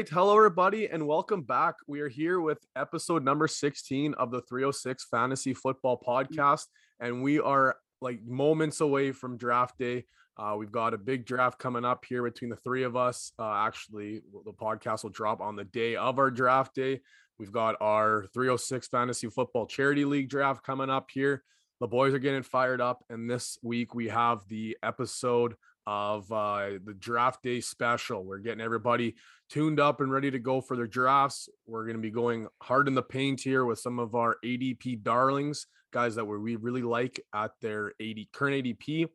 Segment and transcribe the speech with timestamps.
[0.00, 0.08] right.
[0.08, 1.74] Hello, everybody, and welcome back.
[1.86, 6.68] We are here with episode number 16 of the 306 Fantasy Football Podcast,
[7.00, 10.06] and we are like moments away from draft day.
[10.38, 13.32] Uh, we've got a big draft coming up here between the three of us.
[13.38, 17.02] Uh, actually, the podcast will drop on the day of our draft day.
[17.38, 21.44] We've got our 306 Fantasy Football Charity League draft coming up here.
[21.78, 26.70] The boys are getting fired up, and this week we have the episode of uh,
[26.84, 28.24] the draft day special.
[28.24, 29.16] We're getting everybody
[29.48, 31.48] tuned up and ready to go for their drafts.
[31.66, 35.02] We're going to be going hard in the paint here with some of our ADP
[35.02, 39.08] darlings, guys that we really like at their 80 current ADP.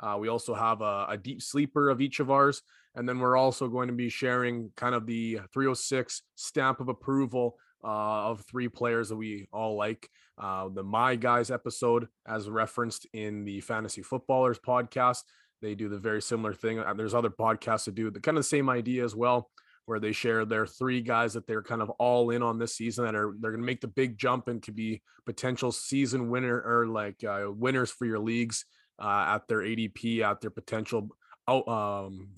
[0.00, 2.62] Uh, we also have a, a, deep sleeper of each of ours.
[2.96, 7.56] And then we're also going to be sharing kind of the 306 stamp of approval
[7.84, 10.08] uh, of three players that we all like.
[10.38, 15.22] Uh, the My Guys episode, as referenced in the Fantasy Footballers podcast,
[15.62, 16.78] they do the very similar thing.
[16.78, 19.48] Uh, there's other podcasts that do the kind of the same idea as well,
[19.86, 23.04] where they share their three guys that they're kind of all in on this season
[23.04, 26.60] that are they're going to make the big jump and could be potential season winner
[26.60, 28.64] or like uh, winners for your leagues
[29.00, 31.08] uh, at their ADP, at their potential
[31.48, 32.30] out, um,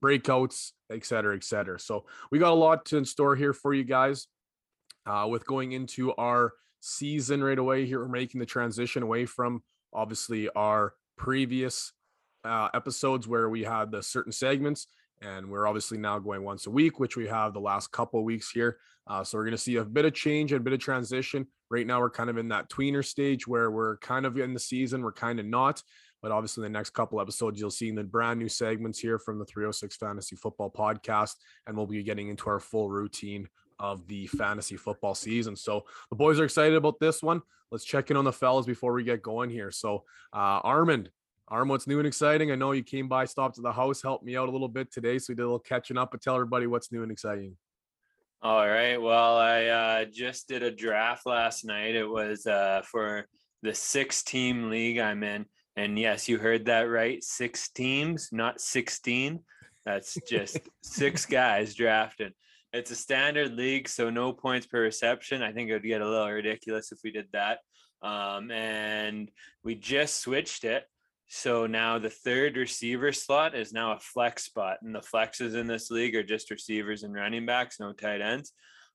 [0.00, 1.78] breakouts, et cetera, et cetera.
[1.78, 4.26] So we got a lot to in store here for you guys.
[5.04, 9.62] Uh, with going into our season right away here, we're making the transition away from
[9.92, 11.92] obviously our previous
[12.44, 14.88] uh, episodes where we had the certain segments
[15.22, 18.50] and we're obviously now going once a week which we have the last couple weeks
[18.50, 18.78] here.
[19.06, 21.46] Uh, so we're going to see a bit of change and a bit of transition.
[21.70, 24.60] Right now we're kind of in that tweener stage where we're kind of in the
[24.60, 25.82] season we're kind of not
[26.22, 29.44] but obviously the next couple episodes you'll see the brand new segments here from the
[29.44, 31.34] 306 fantasy football podcast
[31.66, 33.48] and we'll be getting into our full routine
[33.78, 35.56] of the fantasy football season.
[35.56, 37.42] So the boys are excited about this one.
[37.72, 39.70] Let's check in on the fellas before we get going here.
[39.70, 41.10] So uh armand
[41.52, 42.50] Arm, what's new and exciting?
[42.50, 44.90] I know you came by, stopped at the house, helped me out a little bit
[44.90, 45.18] today.
[45.18, 47.58] So we did a little catching up, but tell everybody what's new and exciting.
[48.40, 48.96] All right.
[48.96, 51.94] Well, I uh, just did a draft last night.
[51.94, 53.26] It was uh, for
[53.60, 55.44] the six team league I'm in.
[55.76, 57.22] And yes, you heard that right.
[57.22, 59.38] Six teams, not 16.
[59.84, 62.32] That's just six guys drafted.
[62.72, 65.42] It's a standard league, so no points per reception.
[65.42, 67.58] I think it would get a little ridiculous if we did that.
[68.00, 69.30] Um, and
[69.62, 70.86] we just switched it
[71.34, 75.66] so now the third receiver slot is now a flex spot, and the flexes in
[75.66, 78.52] this league are just receivers and running backs, no tight ends.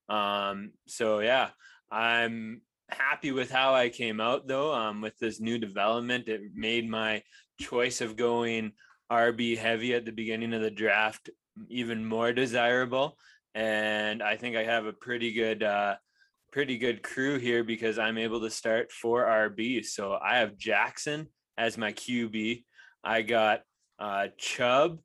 [0.08, 1.48] Um, so yeah,
[1.90, 4.72] I'm happy with how I came out though.
[4.72, 7.24] Um, with this new development, it made my
[7.60, 8.70] choice of going
[9.10, 11.30] RB heavy at the beginning of the draft
[11.68, 13.18] even more desirable.
[13.56, 15.96] And I think I have a pretty good, uh,
[16.52, 19.86] pretty good crew here because I'm able to start four RBs.
[19.86, 21.26] So I have Jackson
[21.58, 22.64] as my QB.
[23.04, 23.62] I got
[23.98, 25.00] uh, Chubb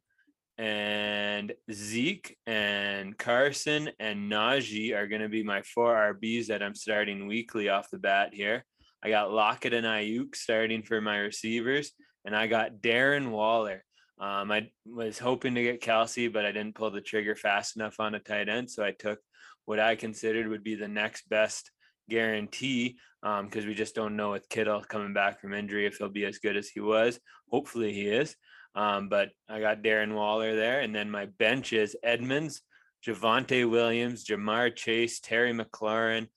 [0.57, 6.75] and Zeke and Carson and Najee are going to be my four RBs that I'm
[6.75, 8.63] starting weekly off the bat here.
[9.03, 11.91] I got Lockett and Aiyuk starting for my receivers,
[12.23, 13.83] and I got Darren Waller.
[14.19, 17.99] Um, I was hoping to get Kelce, but I didn't pull the trigger fast enough
[17.99, 19.19] on a tight end, so I took
[19.65, 21.71] what I considered would be the next best
[22.09, 26.09] guarantee because um, we just don't know with Kittle coming back from injury if he'll
[26.09, 27.19] be as good as he was.
[27.49, 28.35] Hopefully he is.
[28.75, 32.63] Um, but I got Darren Waller there, and then my bench is Edmonds,
[33.05, 36.27] Javonte Williams, Ja'Marr Chase, Terry McLaurin,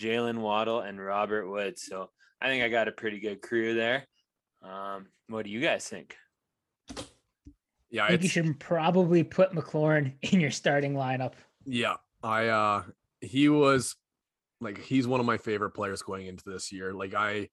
[0.00, 1.82] Jalen Waddle, and Robert Woods.
[1.88, 2.10] So
[2.40, 4.04] I think I got a pretty good crew there.
[4.62, 6.16] Um, what do you guys think?
[7.90, 11.34] Yeah, I think you should probably put McLaurin in your starting lineup.
[11.66, 12.82] Yeah, I uh
[13.20, 13.94] he was
[14.62, 16.92] like he's one of my favorite players going into this year.
[16.92, 17.48] Like I,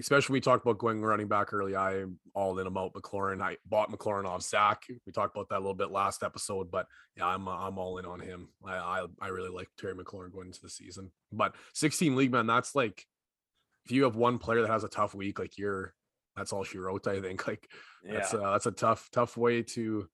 [0.00, 1.74] especially we talked about going running back early.
[1.74, 3.42] I'm all in about McLaurin.
[3.42, 4.82] I bought McLaurin off Zach.
[5.06, 6.86] We talked about that a little bit last episode, but
[7.16, 8.48] yeah, I'm I'm all in on him.
[8.64, 11.10] I I, I really like Terry McLaurin going into the season.
[11.32, 13.04] But 16 league man, that's like
[13.84, 15.94] if you have one player that has a tough week, like you're
[16.36, 17.06] that's all she wrote.
[17.08, 17.68] I think like
[18.04, 18.40] that's yeah.
[18.40, 20.08] uh, that's a tough tough way to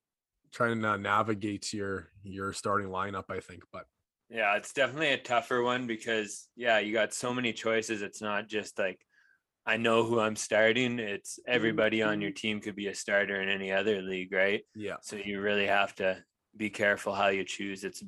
[0.52, 3.30] try and uh, navigate your your starting lineup.
[3.30, 3.84] I think, but
[4.30, 8.02] yeah, it's definitely a tougher one because yeah, you got so many choices.
[8.02, 9.00] It's not just like
[9.66, 10.98] I know who I'm starting.
[10.98, 12.36] It's everybody on your mm-hmm.
[12.36, 14.62] team could be a starter in any other league, right?
[14.74, 14.96] Yeah.
[15.02, 16.22] So you really have to
[16.56, 17.84] be careful how you choose.
[17.84, 18.02] It's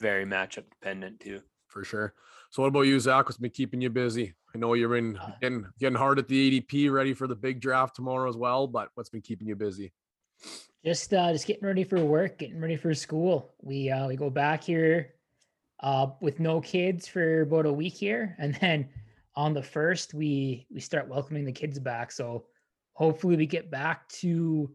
[0.00, 1.40] very matchup dependent too.
[1.68, 2.14] For sure.
[2.50, 3.24] So what about you, Zach?
[3.24, 4.34] What's been keeping you busy?
[4.54, 7.60] I know you're in uh, getting getting hard at the ADP, ready for the big
[7.60, 8.66] draft tomorrow as well.
[8.66, 9.92] But what's been keeping you busy?
[10.84, 13.54] Just uh just getting ready for work, getting ready for school.
[13.62, 15.14] We uh we go back here
[15.82, 18.88] uh, with no kids for about a week here, and then
[19.34, 22.12] on the first we we start welcoming the kids back.
[22.12, 22.46] So
[22.94, 24.70] hopefully we get back to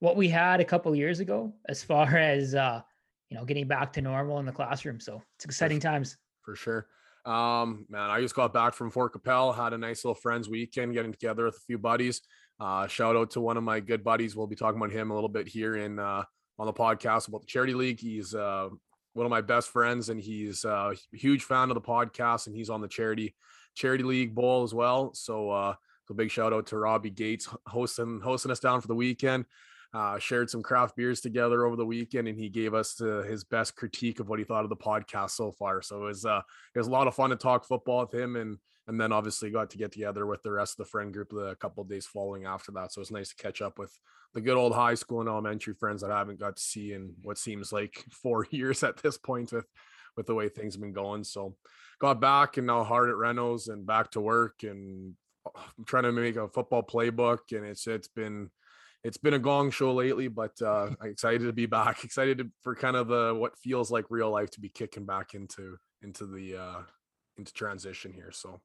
[0.00, 2.82] what we had a couple years ago as far as uh,
[3.32, 5.00] you know, getting back to normal in the classroom.
[5.00, 6.18] So it's exciting times.
[6.42, 6.86] For sure.
[7.24, 10.92] Um, man, I just got back from Fort Qu'Appelle, had a nice little friends weekend,
[10.92, 12.20] getting together with a few buddies.
[12.60, 14.36] Uh, shout out to one of my good buddies.
[14.36, 16.24] We'll be talking about him a little bit here in uh,
[16.58, 18.00] on the podcast about the charity league.
[18.00, 18.68] He's uh,
[19.14, 22.56] one of my best friends, and he's uh, a huge fan of the podcast, and
[22.56, 23.34] he's on the charity
[23.74, 25.12] charity league bowl as well.
[25.14, 25.74] So, uh,
[26.06, 29.46] so big shout out to Robbie Gates hosting hosting us down for the weekend
[29.94, 33.44] uh, shared some craft beers together over the weekend, and he gave us uh, his
[33.44, 35.82] best critique of what he thought of the podcast so far.
[35.82, 36.40] So it was uh,
[36.74, 38.58] it was a lot of fun to talk football with him, and
[38.88, 41.54] and then obviously got to get together with the rest of the friend group the
[41.56, 42.92] couple days following after that.
[42.92, 43.96] So it's nice to catch up with
[44.34, 47.14] the good old high school and elementary friends that I haven't got to see in
[47.22, 49.66] what seems like four years at this point with
[50.16, 51.24] with the way things have been going.
[51.24, 51.56] So
[51.98, 55.14] got back and now hard at Renos and back to work and
[55.46, 58.50] I'm uh, trying to make a football playbook and it's it's been
[59.04, 62.04] it's been a gong show lately, but uh, I'm excited to be back.
[62.04, 65.34] Excited to, for kind of the what feels like real life to be kicking back
[65.34, 66.80] into into the uh,
[67.36, 68.30] into transition here.
[68.32, 68.60] So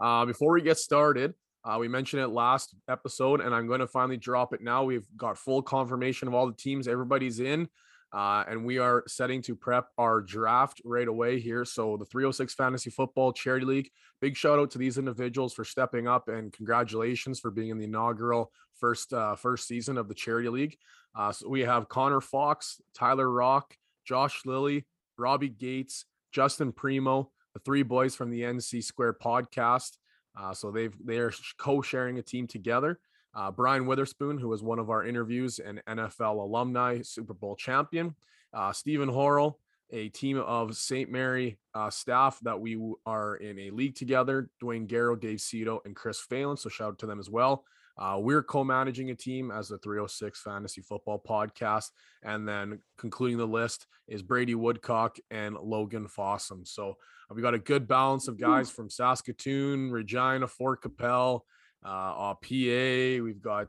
[0.00, 3.86] uh, before we get started, uh, we mentioned it last episode, and I'm going to
[3.86, 4.84] finally drop it now.
[4.84, 6.86] We've got full confirmation of all the teams.
[6.86, 7.68] Everybody's in.
[8.14, 11.64] Uh, and we are setting to prep our draft right away here.
[11.64, 13.90] So the 306 Fantasy Football Charity League.
[14.20, 17.86] Big shout out to these individuals for stepping up and congratulations for being in the
[17.86, 20.76] inaugural first uh, first season of the Charity League.
[21.16, 23.74] Uh, so we have Connor Fox, Tyler Rock,
[24.06, 24.86] Josh Lilly,
[25.18, 29.96] Robbie Gates, Justin Primo, the three boys from the NC Square podcast.
[30.38, 32.98] Uh, so they've they're co-sharing a team together.
[33.34, 38.14] Uh, Brian Witherspoon, who was one of our interviews and NFL alumni, Super Bowl champion.
[38.52, 39.54] Uh, Stephen Horrell,
[39.90, 41.10] a team of St.
[41.10, 44.50] Mary uh, staff that we are in a league together.
[44.62, 46.56] Dwayne Garrow, Dave Cito, and Chris Phelan.
[46.56, 47.64] So shout out to them as well.
[47.96, 51.90] Uh, we're co-managing a team as the 306 Fantasy Football Podcast,
[52.22, 56.66] and then concluding the list is Brady Woodcock and Logan Fossum.
[56.66, 56.96] So
[57.30, 61.40] we got a good balance of guys from Saskatoon, Regina, Fort Qu'Appelle,
[61.84, 63.22] uh, PA.
[63.22, 63.68] We've got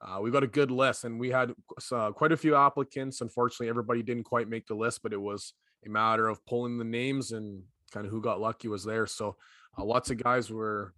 [0.00, 1.54] uh, we've got a good list, and we had
[1.90, 3.22] uh, quite a few applicants.
[3.22, 5.54] Unfortunately, everybody didn't quite make the list, but it was
[5.84, 7.62] a matter of pulling the names and
[7.92, 9.06] kind of who got lucky was there.
[9.06, 9.36] So
[9.78, 10.92] uh, lots of guys were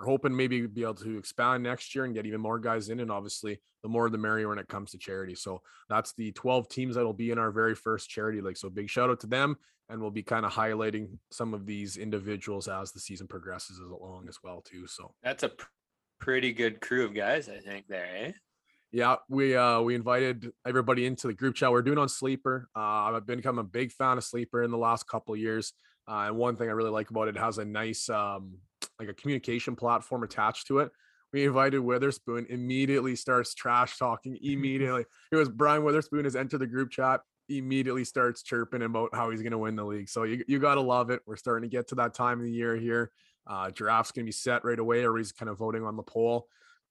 [0.00, 3.00] we're hoping maybe be able to expand next year and get even more guys in.
[3.00, 5.34] And obviously, the more the merrier when it comes to charity.
[5.34, 8.56] So that's the 12 teams that'll be in our very first charity league.
[8.56, 9.56] So big shout out to them.
[9.88, 14.26] And we'll be kind of highlighting some of these individuals as the season progresses along
[14.28, 14.86] as well, too.
[14.86, 15.50] So that's a
[16.20, 18.32] pretty good crew of guys, I think, there, eh?
[18.92, 21.70] Yeah, we uh we invited everybody into the group chat.
[21.70, 22.68] We're doing on Sleeper.
[22.74, 25.72] Uh, I've become a big fan of Sleeper in the last couple years.
[26.08, 28.58] Uh, and one thing I really like about it, it has a nice um
[29.00, 30.92] like a communication platform attached to it.
[31.32, 34.38] We invited Witherspoon, immediately starts trash talking.
[34.42, 37.20] Immediately, it was Brian Witherspoon has entered the group chat.
[37.48, 40.08] Immediately starts chirping about how he's going to win the league.
[40.08, 41.20] So you, you got to love it.
[41.26, 43.10] We're starting to get to that time of the year here.
[43.46, 44.98] Uh, draft's going to be set right away.
[45.02, 46.46] Everybody's kind of voting on the poll,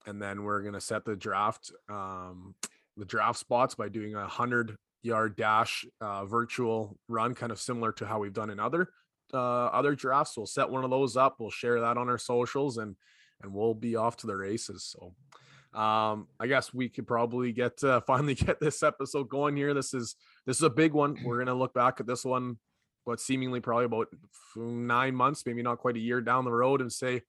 [0.06, 2.56] and then we're going to set the draft, um,
[2.98, 7.92] the draft spots by doing a hundred yard dash uh, virtual run, kind of similar
[7.94, 8.90] to how we've done in other
[9.34, 10.38] uh, other drafts.
[10.38, 11.38] We'll set one of those up.
[11.40, 12.96] We'll share that on our socials, and
[13.42, 14.84] and we'll be off to the races.
[14.86, 15.14] So.
[15.72, 19.76] Um, I guess we could probably get uh, finally get this episode going here.
[19.76, 20.16] This is
[20.48, 21.20] this is a big one.
[21.24, 22.58] We're gonna look back at this one
[23.10, 24.08] but seemingly probably about
[24.56, 27.24] nine months, maybe not quite a year down the road, and say,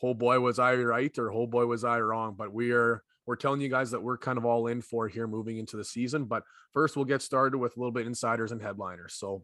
[0.00, 3.34] "Oh boy, was I right?" or "Oh boy, was I wrong?" But we are we're
[3.34, 6.26] telling you guys that we're kind of all in for here moving into the season.
[6.26, 9.14] But first, we'll get started with a little bit insiders and headliners.
[9.14, 9.42] So,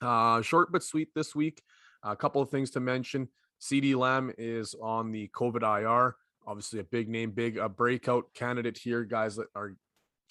[0.00, 1.62] uh, short but sweet this week.
[2.02, 3.28] A couple of things to mention.
[3.60, 6.16] CeeDee Lamb is on the COVID IR.
[6.46, 9.04] Obviously, a big name, big a breakout candidate here.
[9.04, 9.76] Guys that are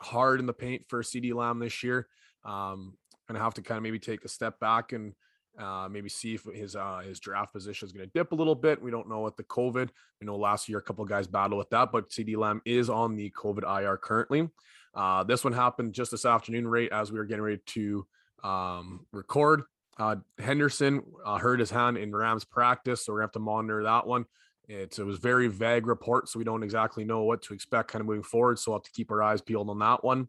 [0.02, 2.08] hard in the paint for CeeDee Lamb this year.
[2.44, 2.98] Um,
[3.32, 5.14] to have to kind of maybe take a step back and
[5.60, 8.56] uh, maybe see if his uh, his draft position is going to dip a little
[8.56, 8.82] bit.
[8.82, 9.90] We don't know what the COVID.
[10.20, 13.16] We know last year a couple guys battled with that, but CeeDee Lamb is on
[13.16, 14.50] the COVID IR currently.
[14.94, 18.08] Uh, this one happened just this afternoon, right as we were getting ready to
[18.44, 19.64] um, record.
[19.98, 23.84] Uh, Henderson uh, hurt his hand in Rams practice, so we're gonna have to monitor
[23.84, 24.26] that one.
[24.68, 28.02] It's, it was very vague report, so we don't exactly know what to expect kind
[28.02, 28.60] of moving forward.
[28.60, 30.28] So we'll have to keep our eyes peeled on that one.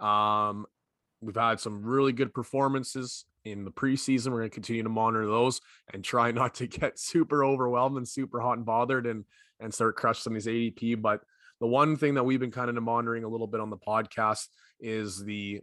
[0.00, 0.66] Um,
[1.20, 4.28] We've had some really good performances in the preseason.
[4.28, 5.60] We're going to continue to monitor those
[5.92, 9.24] and try not to get super overwhelmed and super hot and bothered and
[9.58, 11.00] and start crushing these ADP.
[11.00, 11.22] But
[11.60, 14.48] the one thing that we've been kind of monitoring a little bit on the podcast
[14.78, 15.62] is the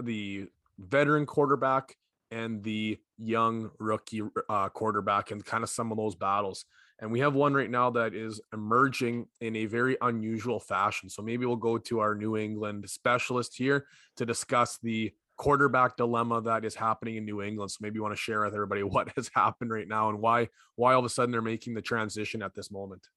[0.00, 0.48] the
[0.80, 1.96] veteran quarterback
[2.30, 6.64] and the young rookie uh, quarterback and kind of some of those battles.
[7.00, 11.08] And we have one right now that is emerging in a very unusual fashion.
[11.08, 16.42] So maybe we'll go to our New England specialist here to discuss the quarterback dilemma
[16.42, 17.70] that is happening in New England.
[17.70, 20.48] So maybe you want to share with everybody what has happened right now and why
[20.76, 23.08] why all of a sudden they're making the transition at this moment.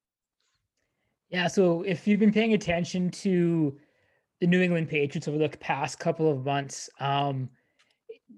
[1.28, 3.76] Yeah, so if you've been paying attention to
[4.40, 7.48] the New England Patriots over the past couple of months, um,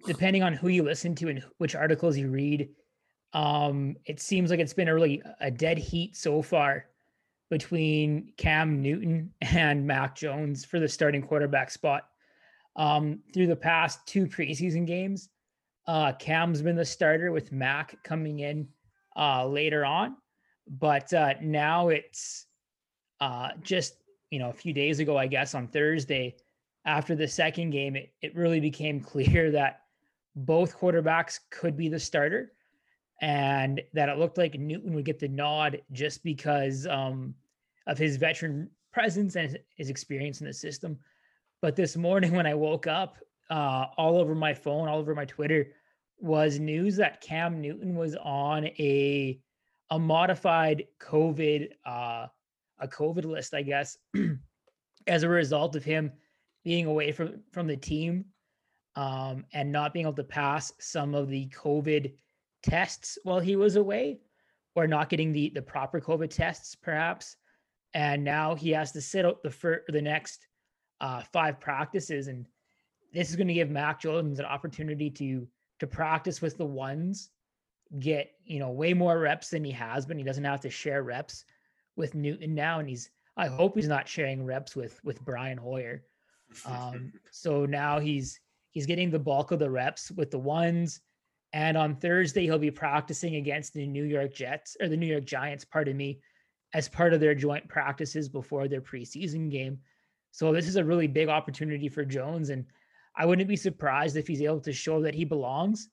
[0.07, 2.69] depending on who you listen to and which articles you read,
[3.33, 6.87] um, it seems like it's been a really a dead heat so far
[7.51, 12.09] between Cam Newton and Mac Jones for the starting quarterback spot.
[12.77, 15.31] Um, through the past two preseason games,
[15.87, 18.69] uh, Cam's been the starter with Mac coming in
[19.17, 20.17] uh, later on,
[20.69, 22.47] but uh, now it's
[23.21, 23.95] uh, just
[24.31, 26.37] you know a few days ago, I guess on Thursday,
[26.85, 29.83] after the second game, it, it really became clear that
[30.35, 32.53] both quarterbacks could be the starter
[33.23, 37.35] and that it looked like Newton would get the nod just because um,
[37.87, 40.99] of his veteran presence and his experience in the system.
[41.63, 43.17] But this morning when I woke up,
[43.49, 45.69] uh, all over my phone, all over my Twitter,
[46.19, 49.41] was news that Cam Newton was on a
[49.91, 52.27] a modified COVID uh,
[52.79, 53.97] a COVID list, I guess,
[55.07, 56.13] as a result of him
[56.65, 58.25] being away from from the team
[58.97, 62.13] um, and not being able to pass some of the COVID
[62.63, 64.19] tests while he was away,
[64.75, 67.37] or not getting the the proper COVID tests, perhaps.
[67.95, 70.47] And now he has to sit out the for the next
[71.01, 72.47] uh, five practices, and
[73.13, 75.47] this is going to give Mac Jones an opportunity to
[75.79, 77.31] to practice with the ones,
[78.01, 80.19] get you know way more reps than he has been.
[80.19, 81.45] He doesn't have to share reps
[81.97, 86.03] with Newton now, and he's I hope he's not sharing reps with with Brian Hoyer.
[86.65, 91.01] Um, so now he's he's getting the bulk of the reps with the ones.
[91.53, 95.25] And on Thursday, he'll be practicing against the New York Jets or the New York
[95.25, 96.21] Giants, pardon me,
[96.75, 99.79] as part of their joint practices before their preseason game.
[100.33, 102.51] So this is a really big opportunity for Jones.
[102.51, 102.67] And
[103.17, 105.89] I wouldn't be surprised if he's able to show that he belongs.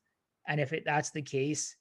[0.47, 1.77] And if it, that's the case,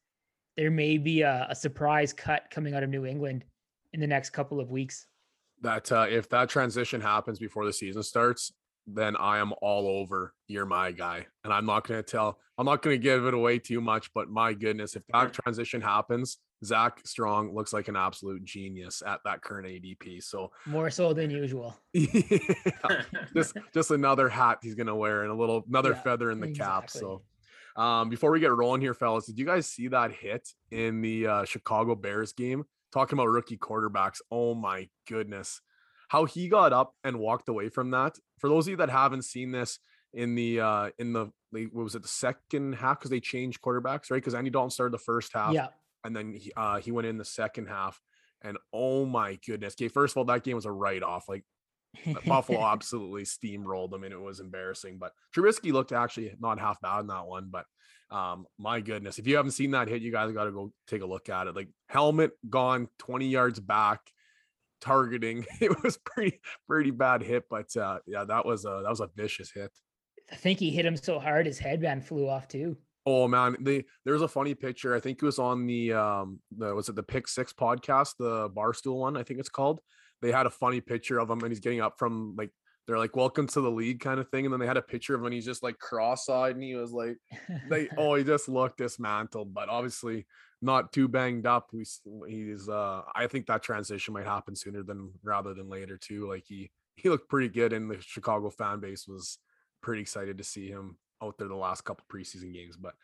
[0.57, 3.45] there may be a, a surprise cut coming out of New England
[3.93, 5.07] in the next couple of weeks.
[5.61, 8.53] That uh, if that transition happens before the season starts,
[8.87, 10.35] then I am all over.
[10.49, 11.27] You're my guy.
[11.45, 14.11] And I'm not going to tell, I'm not going to give it away too much,
[14.15, 19.21] but my goodness, if that transition happens, Zach Strong looks like an absolute genius at
[19.25, 20.23] that current ADP.
[20.23, 21.77] So more so than usual.
[21.93, 23.03] yeah,
[23.35, 26.49] just just another hat he's gonna wear and a little another yeah, feather in the
[26.49, 27.01] exactly.
[27.01, 27.23] cap.
[27.77, 31.01] So um, before we get rolling here, fellas, did you guys see that hit in
[31.01, 32.65] the uh, Chicago Bears game?
[32.93, 34.19] Talking about rookie quarterbacks.
[34.31, 35.61] Oh my goodness.
[36.09, 38.19] How he got up and walked away from that.
[38.39, 39.79] For those of you that haven't seen this
[40.13, 42.99] in the uh in the what was it the second half?
[42.99, 44.19] Because they changed quarterbacks right?
[44.19, 45.69] Because Andy Dalton started the first half yeah.
[46.05, 47.99] and then he, uh he went in the second half
[48.43, 49.75] and oh my goodness.
[49.75, 51.45] Okay first of all that game was a write off like
[52.27, 57.01] Buffalo absolutely steamrolled them and it was embarrassing but Trubisky looked actually not half bad
[57.01, 57.67] in that one but
[58.11, 61.03] um my goodness if you haven't seen that hit you guys got to go take
[61.03, 64.01] a look at it like helmet gone 20 yards back
[64.83, 65.47] targeting.
[65.61, 69.09] It was pretty pretty bad hit, but uh, yeah, that was a that was a
[69.17, 69.71] vicious hit.
[70.31, 72.77] I think he hit him so hard his headband flew off too.
[73.07, 74.95] Oh man, the there's a funny picture.
[74.95, 78.51] I think it was on the um the was it the Pick Six podcast, the
[78.51, 79.81] Barstool one, I think it's called.
[80.23, 82.51] They had a funny picture of him and he's getting up from like
[82.87, 85.15] they're like welcome to the league kind of thing and then they had a picture
[85.15, 87.17] of him and he's just like cross-eyed and he was like
[87.69, 90.27] they oh he just looked dismantled but obviously
[90.63, 91.69] not too banged up.
[91.73, 96.29] He's he's uh I think that transition might happen sooner than rather than later too.
[96.29, 99.39] Like he he looked pretty good and the Chicago fan base was
[99.83, 102.77] pretty excited to see him out there the last couple preseason games.
[102.77, 102.95] But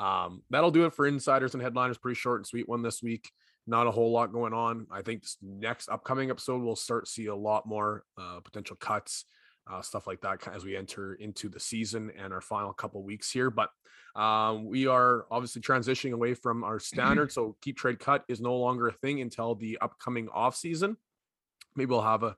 [0.00, 1.98] um that'll do it for insiders and headliners.
[1.98, 3.32] Pretty short and sweet one this week.
[3.66, 4.86] Not a whole lot going on.
[4.90, 9.24] I think this next upcoming episode we'll start see a lot more uh, potential cuts
[9.70, 13.30] uh, stuff like that as we enter into the season and our final couple weeks
[13.30, 13.50] here.
[13.50, 13.70] But
[14.14, 17.32] um, we are obviously transitioning away from our standard.
[17.32, 20.96] so keep trade cut is no longer a thing until the upcoming off season.
[21.74, 22.36] Maybe we'll have a,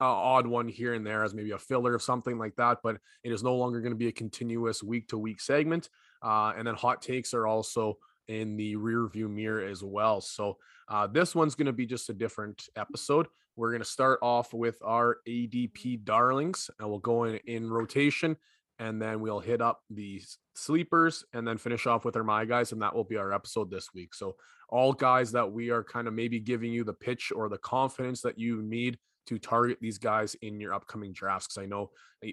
[0.00, 3.30] odd one here and there as maybe a filler or something like that, but it
[3.30, 5.88] is no longer going to be a continuous week to week segment.
[6.20, 7.96] Uh, and then hot takes are also
[8.28, 10.20] in the rear view mirror as well.
[10.20, 13.26] So uh, this one's going to be just a different episode.
[13.56, 18.36] We're going to start off with our ADP darlings, and we'll go in, in rotation,
[18.78, 20.22] and then we'll hit up the
[20.54, 23.70] sleepers, and then finish off with our my guys, and that will be our episode
[23.70, 24.14] this week.
[24.14, 24.36] So
[24.68, 28.20] all guys that we are kind of maybe giving you the pitch or the confidence
[28.22, 31.48] that you need to target these guys in your upcoming drafts.
[31.48, 31.90] Because I know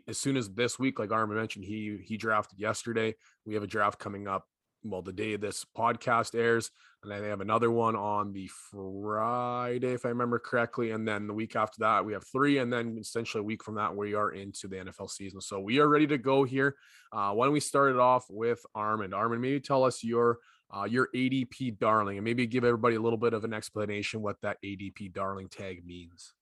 [0.08, 3.16] as soon as this week, like Armin mentioned, he he drafted yesterday.
[3.46, 4.46] We have a draft coming up
[4.84, 6.72] well the day this podcast airs,
[7.04, 11.28] and then they have another one on the Friday, if I remember correctly, and then
[11.28, 14.14] the week after that we have three, and then essentially a week from that we
[14.14, 15.42] are into the NFL season.
[15.42, 16.76] So we are ready to go here.
[17.12, 19.14] Uh, why don't we start it off with Armin?
[19.14, 20.40] Armin, maybe tell us your
[20.76, 24.42] uh, your ADP darling, and maybe give everybody a little bit of an explanation what
[24.42, 26.34] that ADP darling tag means.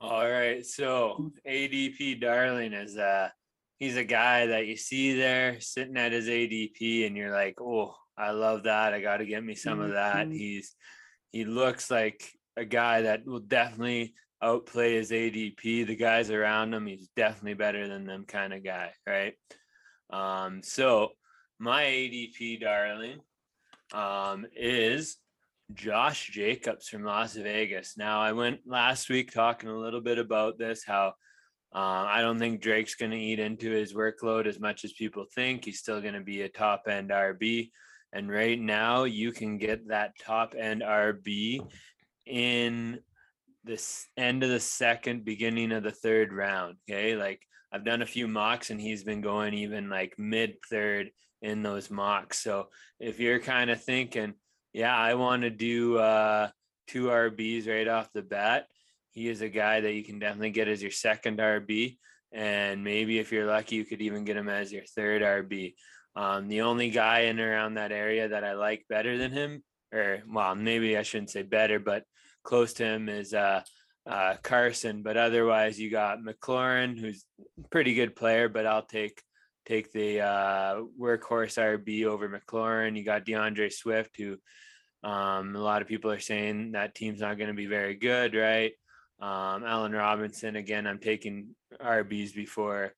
[0.00, 3.30] All right, so ADP darling is uh
[3.84, 7.94] he's a guy that you see there sitting at his ADP, and you're like, oh,
[8.16, 8.94] I love that.
[8.94, 10.28] I got to get me some of that.
[10.30, 10.74] He's
[11.32, 15.86] he looks like a guy that will definitely outplay his ADP.
[15.86, 19.34] The guys around him, he's definitely better than them kind of guy, right?
[20.10, 21.10] Um, so
[21.58, 23.18] my ADP darling
[23.92, 25.16] um, is
[25.72, 27.96] Josh Jacobs from Las Vegas.
[27.96, 31.14] Now, I went last week talking a little bit about this, how
[31.74, 35.26] uh, I don't think Drake's going to eat into his workload as much as people
[35.34, 35.64] think.
[35.64, 37.70] He's still going to be a top end RB.
[38.12, 41.60] And right now, you can get that top end RB
[42.26, 43.00] in
[43.64, 46.76] this end of the second, beginning of the third round.
[46.88, 47.16] Okay.
[47.16, 51.10] Like I've done a few mocks and he's been going even like mid third
[51.42, 52.38] in those mocks.
[52.38, 52.68] So
[53.00, 54.34] if you're kind of thinking,
[54.72, 56.50] yeah, I want to do uh,
[56.86, 58.66] two RBs right off the bat,
[59.14, 61.96] he is a guy that you can definitely get as your second RB.
[62.32, 65.74] And maybe if you're lucky, you could even get him as your third RB.
[66.16, 70.20] Um, the only guy in around that area that I like better than him, or
[70.28, 72.04] well, maybe I shouldn't say better, but
[72.42, 73.62] close to him is uh,
[74.06, 75.02] uh, Carson.
[75.02, 77.24] But otherwise, you got McLaurin, who's
[77.70, 79.22] pretty good player, but I'll take
[79.64, 82.96] take the uh, workhorse RB over McLaurin.
[82.96, 84.38] You got D'Andre Swift, who
[85.02, 88.34] um, a lot of people are saying that team's not going to be very good,
[88.34, 88.72] right?
[89.20, 92.92] Um, Allen Robinson, again, I'm taking RBs before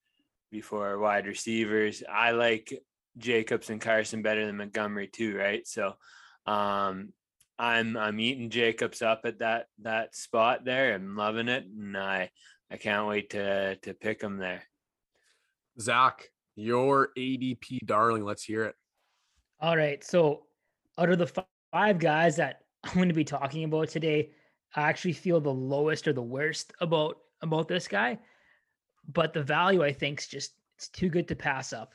[0.50, 2.02] before wide receivers.
[2.10, 2.72] I like
[3.18, 5.66] Jacobs and Carson better than Montgomery too, right?
[5.66, 5.94] So
[6.46, 7.12] um,
[7.58, 10.94] I'm I'm eating Jacobs up at that that spot there.
[10.94, 12.30] I'm loving it, and I
[12.70, 14.62] I can't wait to to pick him there.
[15.80, 18.24] Zach, your ADP darling.
[18.24, 18.74] Let's hear it.
[19.60, 20.02] All right.
[20.04, 20.46] So,
[20.98, 24.30] out of the five guys that I'm going to be talking about today,
[24.74, 28.18] I actually feel the lowest or the worst about about this guy.
[29.12, 31.92] But the value, I think, is just it's too good to pass up.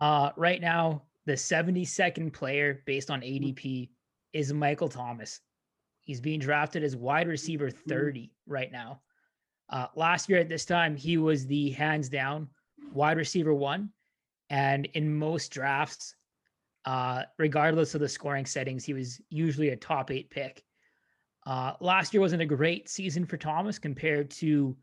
[0.00, 3.88] Uh, right now, the 72nd player based on ADP
[4.32, 5.40] is Michael Thomas.
[6.02, 9.00] He's being drafted as wide receiver 30 right now.
[9.70, 12.48] Uh, last year at this time, he was the hands down
[12.92, 13.90] wide receiver one.
[14.50, 16.14] And in most drafts,
[16.84, 20.62] uh, regardless of the scoring settings, he was usually a top eight pick.
[21.46, 24.76] Uh, last year wasn't a great season for Thomas compared to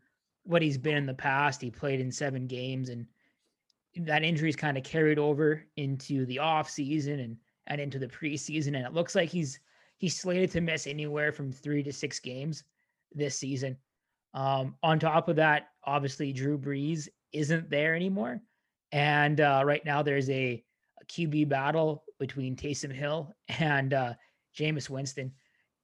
[0.44, 1.60] what he's been in the past.
[1.60, 3.06] He played in seven games, and
[3.96, 8.68] that injury's kind of carried over into the off season and and into the preseason.
[8.68, 9.58] And it looks like he's
[9.98, 12.64] he's slated to miss anywhere from three to six games
[13.14, 13.76] this season.
[14.34, 18.40] Um, on top of that, obviously Drew Brees isn't there anymore.
[18.90, 20.62] And uh, right now there's a,
[21.00, 24.14] a, QB battle between Taysom Hill and uh,
[24.56, 25.32] Jameis Winston.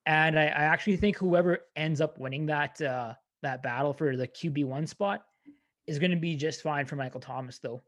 [0.09, 4.27] And I, I, actually think whoever ends up winning that uh, that battle for the
[4.27, 5.27] QB one spot
[5.87, 7.83] is going to be just fine for Michael Thomas, though.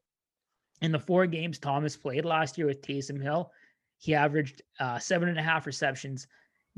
[0.83, 3.51] In the four games Thomas played last year with Taysom Hill,
[3.97, 6.27] he averaged uh, seven and a half receptions,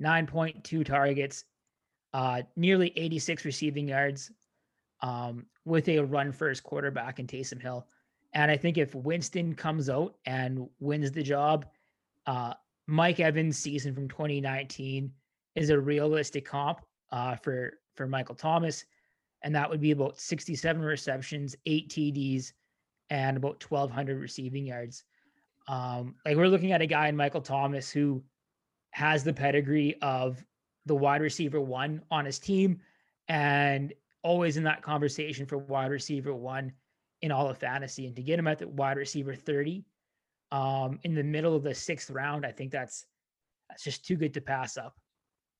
[0.00, 1.44] 9.2 targets,
[2.14, 4.30] uh, nearly 86 receiving yards,
[5.00, 7.88] um, with a run first quarterback in Taysom Hill.
[8.32, 11.66] And I think if Winston comes out and wins the job,
[12.26, 12.54] uh,
[12.86, 15.10] Mike Evans' season from 2019
[15.54, 18.84] is a realistic comp uh, for for Michael Thomas,
[19.42, 22.52] and that would be about 67 receptions, eight TDs,
[23.10, 25.04] and about 1,200 receiving yards.
[25.68, 28.22] Um, like we're looking at a guy in Michael Thomas who
[28.92, 30.44] has the pedigree of
[30.86, 32.80] the wide receiver one on his team,
[33.28, 36.72] and always in that conversation for wide receiver one
[37.20, 38.06] in all of fantasy.
[38.06, 39.84] And to get him at the wide receiver 30
[40.50, 43.06] um, in the middle of the sixth round, I think that's
[43.68, 44.96] that's just too good to pass up.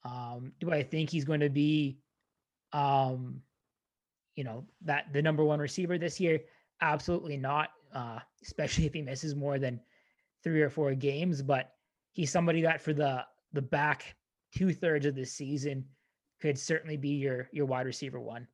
[0.05, 1.99] Um, do I think he's going to be
[2.73, 3.43] um,
[4.37, 6.41] you know, that the number one receiver this year?
[6.81, 7.71] Absolutely not.
[7.95, 9.79] Uh, especially if he misses more than
[10.43, 11.43] three or four games.
[11.43, 11.73] But
[12.13, 14.17] he's somebody that for the the back
[14.55, 15.85] two thirds of the season
[16.41, 18.49] could certainly be your your wide receiver one.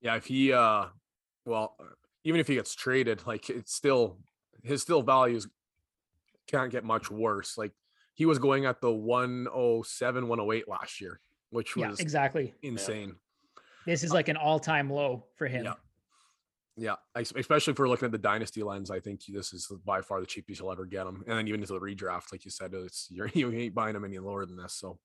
[0.00, 0.86] Yeah, if he uh
[1.44, 1.76] well,
[2.24, 4.18] even if he gets traded, like it's still
[4.62, 5.48] his still values
[6.46, 7.56] can't get much worse.
[7.56, 7.72] Like
[8.14, 11.20] he was going at the 107, 108 last year,
[11.50, 13.16] which was yeah, exactly insane.
[13.86, 15.64] This is like an all-time low for him.
[15.64, 15.74] Yeah.
[16.74, 20.20] Yeah, especially if we're looking at the dynasty lens, I think this is by far
[20.20, 21.22] the cheapest you'll ever get them.
[21.26, 24.06] And then even into the redraft, like you said, it's you're you ain't buying them
[24.06, 24.72] any lower than this.
[24.72, 24.98] So,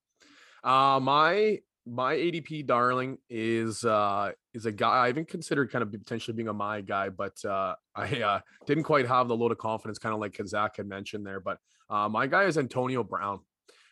[0.64, 5.92] uh, my my ADP darling is uh is a guy I even considered kind of
[5.92, 9.58] potentially being a my guy, but uh I uh didn't quite have the load of
[9.58, 11.42] confidence, kind of like Zach had mentioned there.
[11.42, 11.58] But
[11.90, 13.40] uh my guy is Antonio Brown.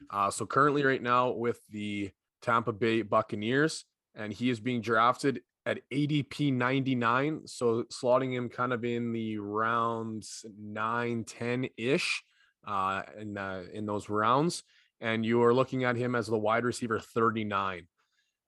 [0.10, 5.42] Uh so currently right now with the Tampa Bay Buccaneers, and he is being drafted
[5.66, 7.42] at ADP 99.
[7.48, 12.24] So slotting him kind of in the rounds 9, 10 ish
[12.68, 14.64] uh, in, uh, in those rounds.
[15.02, 17.88] And you are looking at him as the wide receiver 39.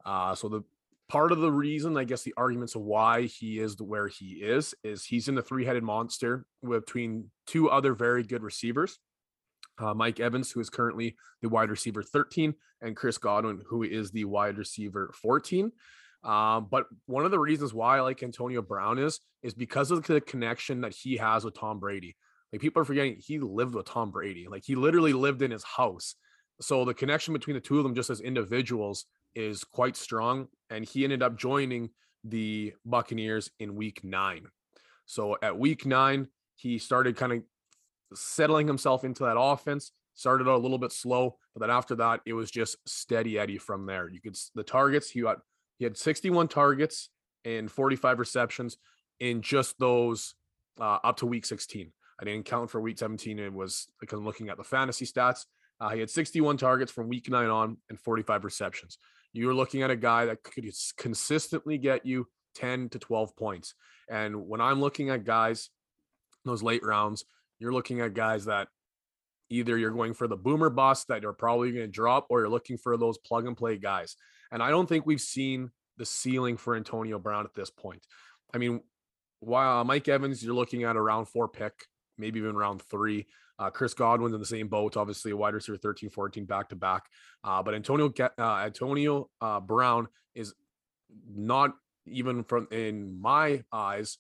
[0.06, 0.62] Uh, so the
[1.10, 4.74] part of the reason, I guess, the arguments of why he is where he is,
[4.84, 9.00] is he's in the three headed monster between two other very good receivers.
[9.80, 14.12] Uh, Mike Evans, who is currently the wide receiver 13, and Chris Godwin, who is
[14.12, 15.72] the wide receiver 14.
[16.24, 20.04] Um, but one of the reasons why I like Antonio Brown is is because of
[20.04, 22.16] the connection that he has with Tom Brady.
[22.52, 24.48] Like people are forgetting he lived with Tom Brady.
[24.50, 26.16] Like he literally lived in his house.
[26.60, 30.48] So the connection between the two of them just as individuals is quite strong.
[30.70, 31.92] And he ended up joining
[32.24, 34.48] the Buccaneers in week nine.
[35.06, 37.44] So at week nine, he started kind of
[38.14, 39.92] settling himself into that offense.
[40.16, 43.60] Started out a little bit slow, but then after that, it was just steady Eddie
[43.60, 44.10] from there.
[44.10, 45.38] You could the targets he got
[45.78, 47.10] he had 61 targets
[47.46, 48.78] and 45 receptions
[49.20, 50.34] in just those
[50.80, 51.92] uh, up to week 16.
[52.20, 53.38] I didn't count for week 17.
[53.38, 55.46] It was because I'm looking at the fantasy stats.
[55.80, 58.98] Uh, he had 61 targets from week nine on and 45 receptions.
[59.34, 60.66] You're looking at a guy that could
[60.98, 63.76] consistently get you 10 to 12 points.
[64.10, 65.70] And when I'm looking at guys,
[66.44, 67.26] those late rounds,
[67.60, 68.68] you're looking at guys that
[69.50, 72.50] either you're going for the boomer bust that you're probably going to drop, or you're
[72.50, 74.16] looking for those plug and play guys.
[74.52, 78.06] And I don't think we've seen the ceiling for Antonio Brown at this point.
[78.54, 78.82] I mean,
[79.40, 81.74] while Mike Evans, you're looking at a round four pick,
[82.18, 83.28] maybe even round three.
[83.60, 86.76] Uh, Chris Godwin's in the same boat, obviously a wide receiver 13, 14 back to
[86.76, 87.04] back.
[87.44, 90.54] Uh, but Antonio uh, Antonio uh, Brown is
[91.28, 91.72] not
[92.06, 94.20] even from in my eyes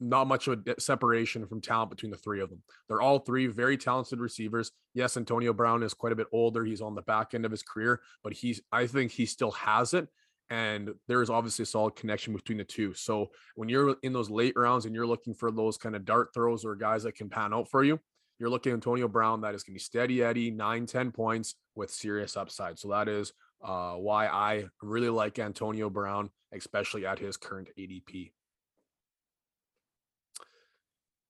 [0.00, 2.62] not much of a separation from talent between the three of them.
[2.88, 4.70] They're all three very talented receivers.
[4.94, 6.64] Yes, Antonio Brown is quite a bit older.
[6.64, 9.94] He's on the back end of his career, but he's I think he still has
[9.94, 10.08] it.
[10.50, 12.94] And there is obviously a solid connection between the two.
[12.94, 16.30] So when you're in those late rounds and you're looking for those kind of dart
[16.32, 18.00] throws or guys that can pan out for you,
[18.38, 21.56] you're looking at Antonio Brown that is going to be steady Eddie, nine, 10 points
[21.74, 22.78] with serious upside.
[22.78, 23.32] So that is
[23.62, 28.30] uh, why I really like Antonio Brown, especially at his current ADP.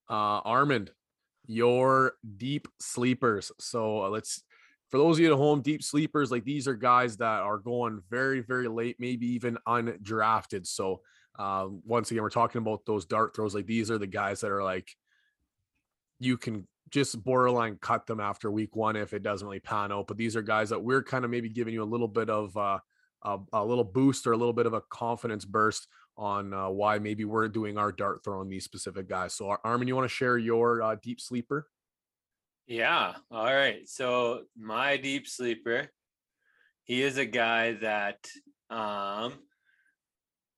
[0.09, 0.91] Uh, Armand,
[1.47, 3.53] your deep sleepers.
[3.59, 4.43] So uh, let's,
[4.91, 8.01] for those of you at home, deep sleepers, like these are guys that are going
[8.11, 10.67] very, very late, maybe even undrafted.
[10.67, 11.03] So
[11.39, 13.55] uh, once again, we're talking about those dart throws.
[13.55, 14.89] Like these are the guys that are like,
[16.19, 20.07] you can just borderline cut them after week one if it doesn't really pan out.
[20.07, 22.57] But these are guys that we're kind of maybe giving you a little bit of
[22.57, 22.79] uh,
[23.23, 25.87] a, a, little boost or a little bit of a confidence burst
[26.19, 29.33] on uh, why maybe we're doing our dart throw on these specific guys.
[29.33, 31.69] So, Armin, you want to share your uh, deep sleeper?
[32.67, 33.15] Yeah.
[33.31, 33.89] All right.
[33.89, 35.89] So, my deep sleeper,
[36.83, 38.19] he is a guy that
[38.69, 39.35] um,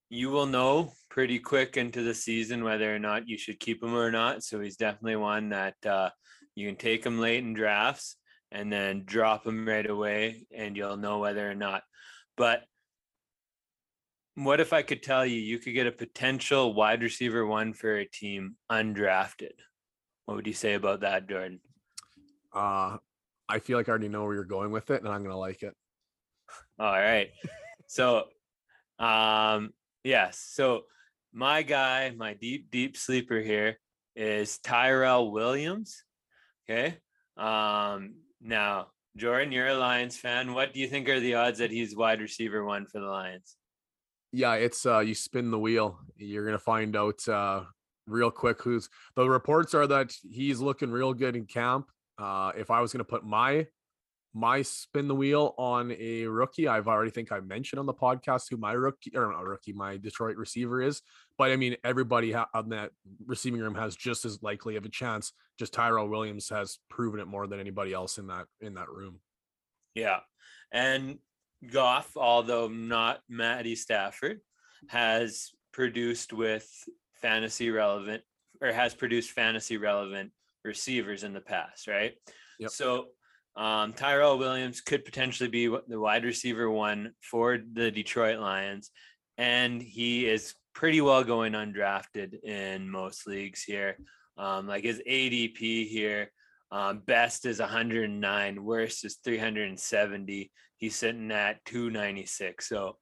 [0.08, 3.94] you will know pretty quick into the season whether or not you should keep him
[3.94, 4.42] or not.
[4.42, 6.10] So, he's definitely one that uh,
[6.54, 8.16] you can take him late in drafts
[8.50, 11.82] and then drop him right away, and you'll know whether or not.
[12.36, 12.64] But
[14.34, 17.96] what if I could tell you you could get a potential wide receiver one for
[17.96, 19.52] a team undrafted?
[20.24, 21.60] What would you say about that, Jordan?
[22.52, 22.98] Uh,
[23.48, 25.62] I feel like I already know where you're going with it, and I'm gonna like
[25.62, 25.74] it.
[26.78, 27.30] All right.
[27.86, 28.24] so,
[28.98, 29.70] um,
[30.04, 30.44] yes.
[30.52, 30.82] So
[31.32, 33.78] my guy, my deep, deep sleeper here
[34.16, 36.02] is Tyrell Williams.
[36.68, 36.96] Okay.
[37.36, 40.54] Um, now, Jordan, you're a Lions fan.
[40.54, 43.56] What do you think are the odds that he's wide receiver one for the Lions?
[44.32, 45.98] Yeah, it's uh you spin the wheel.
[46.16, 47.64] You're gonna find out uh
[48.06, 51.90] real quick who's the reports are that he's looking real good in camp.
[52.18, 53.66] Uh if I was gonna put my
[54.32, 58.44] my spin the wheel on a rookie, I've already think I mentioned on the podcast
[58.48, 61.02] who my rookie or not rookie, my Detroit receiver is.
[61.36, 62.92] But I mean, everybody ha- on that
[63.26, 65.32] receiving room has just as likely of a chance.
[65.58, 69.20] Just Tyrell Williams has proven it more than anybody else in that in that room.
[69.94, 70.20] Yeah,
[70.70, 71.18] and
[71.66, 74.40] Goff, although not Matty Stafford,
[74.88, 76.68] has produced with
[77.20, 78.22] fantasy relevant
[78.60, 80.32] or has produced fantasy relevant
[80.64, 82.14] receivers in the past, right?
[82.58, 82.70] Yep.
[82.70, 83.06] So
[83.56, 88.90] um, Tyrell Williams could potentially be the wide receiver one for the Detroit Lions.
[89.38, 93.96] and he is pretty well going undrafted in most leagues here.
[94.38, 96.30] Um, like his ADP here,
[96.72, 100.50] um, best is 109, worst is 370.
[100.76, 102.68] He's sitting at 296.
[102.68, 102.96] So,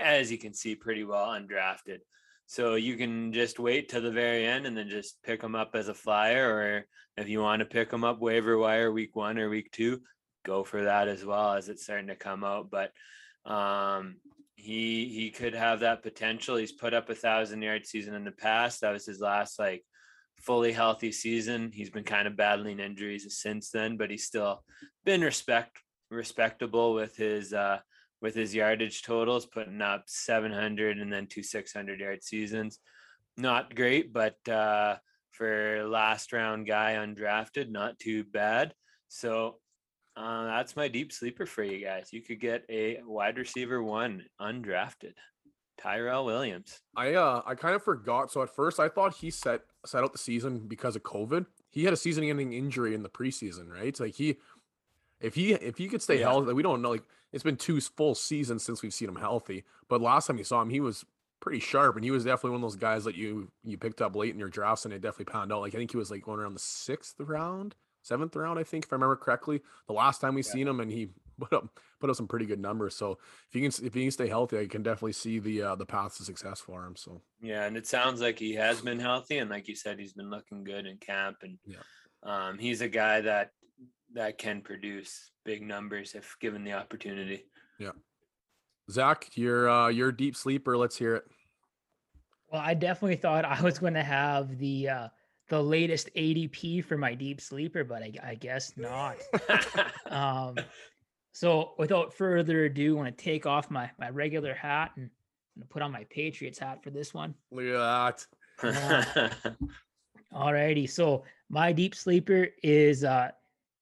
[0.00, 1.98] as you can see, pretty well undrafted.
[2.46, 5.72] So you can just wait till the very end and then just pick him up
[5.74, 6.86] as a flyer, or
[7.18, 10.00] if you want to pick him up waiver wire week one or week two,
[10.46, 12.70] go for that as well as it's starting to come out.
[12.70, 12.92] But
[13.44, 14.16] um,
[14.54, 16.56] he he could have that potential.
[16.56, 18.80] He's put up a thousand yard season in the past.
[18.80, 19.84] That was his last like
[20.40, 21.70] fully healthy season.
[21.72, 24.64] He's been kind of battling injuries since then, but he's still
[25.04, 25.78] been respect
[26.10, 27.78] respectable with his uh
[28.20, 32.78] with his yardage totals, putting up 700 and then two 600 yard seasons.
[33.36, 34.96] Not great, but uh,
[35.30, 38.74] for last round guy undrafted, not too bad.
[39.08, 39.60] So
[40.16, 42.12] uh, that's my deep sleeper for you guys.
[42.12, 45.14] You could get a wide receiver one undrafted,
[45.80, 46.80] Tyrell Williams.
[46.96, 48.30] I uh I kind of forgot.
[48.30, 51.46] So at first I thought he set set out the season because of COVID.
[51.70, 53.98] He had a season-ending injury in the preseason, right?
[54.00, 54.36] Like he,
[55.20, 56.26] if he if he could stay Yeah.
[56.30, 56.90] healthy, we don't know.
[56.90, 59.64] Like it's been two full seasons since we've seen him healthy.
[59.88, 61.04] But last time you saw him, he was
[61.40, 64.16] pretty sharp, and he was definitely one of those guys that you you picked up
[64.16, 65.60] late in your drafts, and it definitely panned out.
[65.60, 68.84] Like I think he was like going around the sixth round, seventh round, I think,
[68.86, 69.60] if I remember correctly.
[69.86, 70.50] The last time we Yeah.
[70.52, 71.68] seen him, and he put up
[72.00, 72.94] put up some pretty good numbers.
[72.94, 75.74] So if you can if he can stay healthy, I can definitely see the uh,
[75.76, 76.96] the path to success for him.
[76.96, 80.12] So Yeah, and it sounds like he has been healthy, and like you said, he's
[80.12, 81.78] been looking good in camp, and Yeah.
[82.22, 83.50] um, he's a guy that
[84.14, 87.44] that can produce big numbers if given the opportunity.
[87.78, 87.92] Yeah,
[88.90, 90.76] Zach, your uh, your deep sleeper.
[90.76, 91.24] Let's hear it.
[92.50, 95.08] Well, I definitely thought I was going to have the uh,
[95.48, 99.16] the latest ADP for my deep sleeper, but I, I guess not.
[100.10, 100.56] Um,
[101.38, 105.08] so without further ado, I want to take off my my regular hat and,
[105.54, 107.32] and put on my Patriots hat for this one.
[107.52, 108.26] Look at
[108.60, 109.56] that.
[110.34, 113.30] Alrighty, so my deep sleeper is uh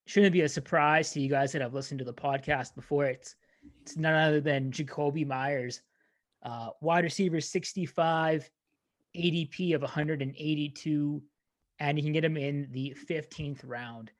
[0.04, 3.06] shouldn't be a surprise to you guys that have listened to the podcast before.
[3.06, 3.36] It's
[3.80, 5.80] it's none other than Jakobi Meyers,
[6.42, 8.50] uh, wide receiver 65,
[9.16, 11.22] ADP of 182,
[11.78, 14.10] and you can get him in the 15th round.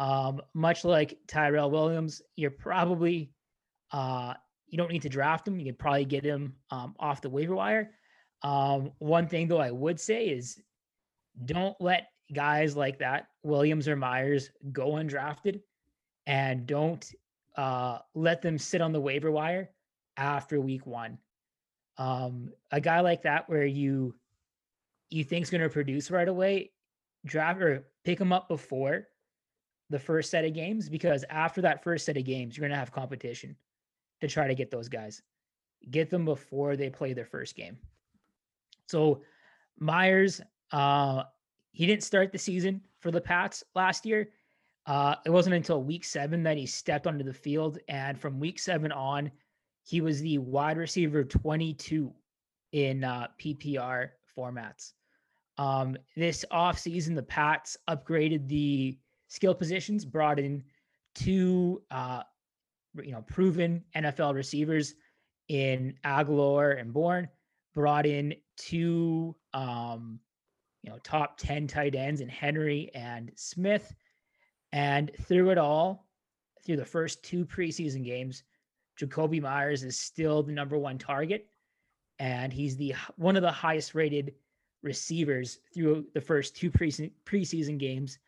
[0.00, 3.32] Um, much like Tyrell Williams, you're probably
[3.92, 4.34] uh
[4.66, 5.58] you don't need to draft him.
[5.58, 7.90] You can probably get him um, off the waiver wire.
[8.42, 10.60] Um, one thing though I would say is
[11.44, 15.60] don't let guys like that, Williams or Meyers, go undrafted
[16.26, 17.04] and don't
[17.56, 19.70] uh, let them sit on the waiver wire
[20.16, 21.18] after week one.
[21.98, 24.14] Um, a guy like that where you
[25.10, 26.70] you think's going to produce right away,
[27.26, 29.08] draft or pick him up before
[29.90, 32.78] the first set of games because after that first set of games, you're going to
[32.78, 33.56] have competition
[34.20, 35.22] to try to get those guys.
[35.90, 37.76] Get them before they play their first game.
[38.86, 39.22] So
[39.78, 40.40] Meyers,
[40.72, 41.24] uh,
[41.72, 44.30] he didn't start the season for the Pats last year.
[44.86, 47.78] Uh, it wasn't until week seven that he stepped onto the field.
[47.88, 49.30] And from week seven on,
[49.82, 52.12] he was the wide receiver 22
[52.72, 54.92] in uh, PPR formats.
[55.58, 58.98] Um, this offseason, the Pats upgraded the
[59.30, 60.62] skill positions, brought in
[61.14, 62.22] two, uh,
[63.02, 64.94] you know, proven NFL receivers
[65.48, 67.28] in Agholor and Bourne,
[67.72, 70.18] brought in two, um,
[70.82, 73.94] you know, top 10 tight ends in Henry and Smith.
[74.72, 76.08] And through it all,
[76.64, 78.42] through the first two preseason games,
[79.00, 81.46] Jakobi Meyers is still the number one target.
[82.18, 84.34] And he's the one of the highest rated
[84.82, 88.18] receivers through the first two preseason, preseason games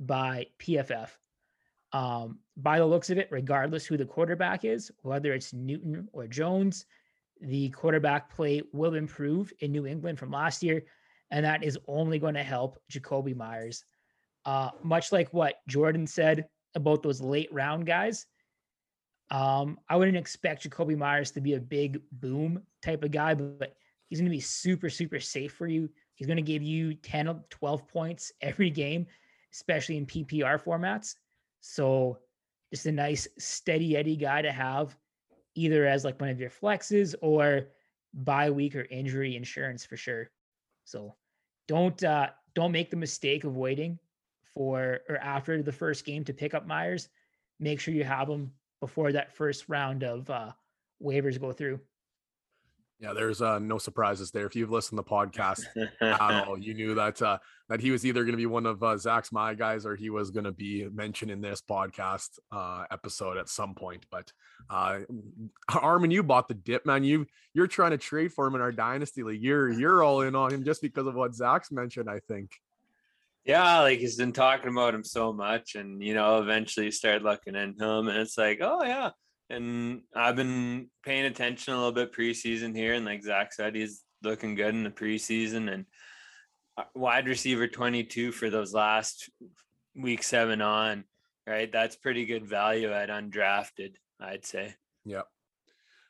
[0.00, 1.10] by PFF.
[1.92, 6.26] Um, by the looks of it, regardless who the quarterback is, whether it's Newton or
[6.26, 6.84] Jones,
[7.40, 10.84] the quarterback play will improve in New England from last year,
[11.30, 13.84] and that is only going to help Jakobi Meyers.
[14.44, 18.26] Uh, much like what Jordan said about those late round guys,
[19.30, 23.74] um, I wouldn't expect Jakobi Meyers to be a big boom type of guy, but,
[24.08, 25.88] he's going to be super, super safe for you.
[26.14, 29.06] He's going to give you 10 or 12 points every game,
[29.52, 31.14] especially in PPR formats.
[31.60, 32.18] So
[32.72, 34.96] just a nice steady Eddie guy to have
[35.54, 37.68] either as like one of your flexes or
[38.14, 40.30] bye week or injury insurance for sure.
[40.84, 41.14] So
[41.66, 43.98] don't uh don't make the mistake of waiting
[44.54, 47.08] for or after the first game to pick up Meyers.
[47.60, 50.52] Make sure you have him before that first round of uh
[51.02, 51.80] waivers go through.
[53.00, 54.46] Yeah, there's uh, no surprises there.
[54.46, 55.64] If you've listened to the podcast
[56.00, 58.82] at all, you knew that uh, that he was either going to be one of
[58.82, 62.86] uh, Zach's my guys or he was going to be mentioned in this podcast uh,
[62.90, 64.04] episode at some point.
[64.10, 64.32] But
[64.68, 65.00] uh,
[65.68, 67.04] Armin, you bought the dip, man.
[67.04, 69.42] You you're trying to trade for him in our dynasty league.
[69.42, 72.10] You're you're all in on him just because of what Zach's mentioned.
[72.10, 72.50] I think.
[73.44, 77.22] Yeah, like he's been talking about him so much, and you know, eventually you start
[77.22, 79.10] looking into him, and it's like, oh yeah,
[79.50, 84.02] and I've been paying attention a little bit preseason here, and like Zach said, he's
[84.22, 85.86] looking good in the preseason and
[86.76, 89.30] uh, wide receiver 22 for those last
[89.94, 91.04] week seven on,
[91.46, 91.70] right?
[91.70, 94.74] That's pretty good value at undrafted, I'd say.
[95.04, 95.22] Yeah.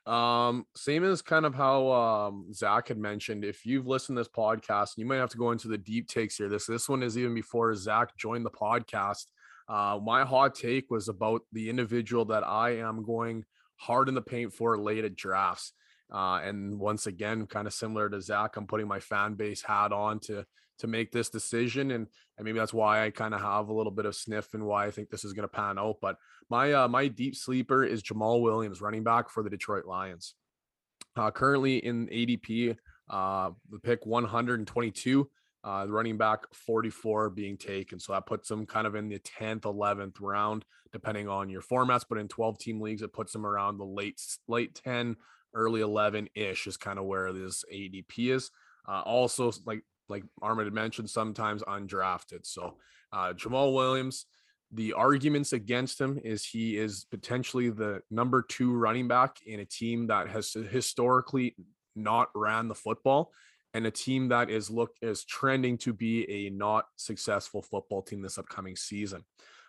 [0.07, 3.45] Um, same as kind of how um Zach had mentioned.
[3.45, 6.37] If you've listened to this podcast, you might have to go into the deep takes
[6.37, 6.49] here.
[6.49, 9.27] This this one is even before Zach joined the podcast.
[9.69, 13.45] Uh, my hot take was about the individual that I am going
[13.77, 15.73] hard in the paint for late at drafts.
[16.13, 19.93] Uh, and once again, kind of similar to Zach, I'm putting my fan base hat
[19.93, 20.45] on to
[20.79, 23.91] to make this decision, and and maybe that's why I kind of have a little
[23.91, 25.97] bit of sniff and why I think this is going to pan out.
[26.01, 26.17] But
[26.49, 30.35] my uh, my deep sleeper is Jamaal Williams, running back for the Detroit Lions.
[31.17, 32.77] Uh, currently in ADP,
[33.11, 35.29] uh, the pick 122
[35.65, 37.99] uh, running back 44 being taken.
[37.99, 42.05] So that puts them kind of in the 10th, 11th round, depending on your formats.
[42.09, 45.17] But in 12 team leagues, it puts them around the late, late 10,
[45.55, 48.51] early 11 ish is kind of where this ADP is.
[48.87, 52.47] Uh, also, like, like Armin had mentioned, sometimes undrafted.
[52.47, 52.77] So
[53.13, 54.27] uh, Jamaal Williams,
[54.73, 59.65] the arguments against him is he is potentially the number two running back in a
[59.65, 61.57] team that has historically
[61.97, 63.33] not ran the football
[63.75, 68.23] and a team that is look is trending to be a not successful football team
[68.23, 69.25] this upcoming season.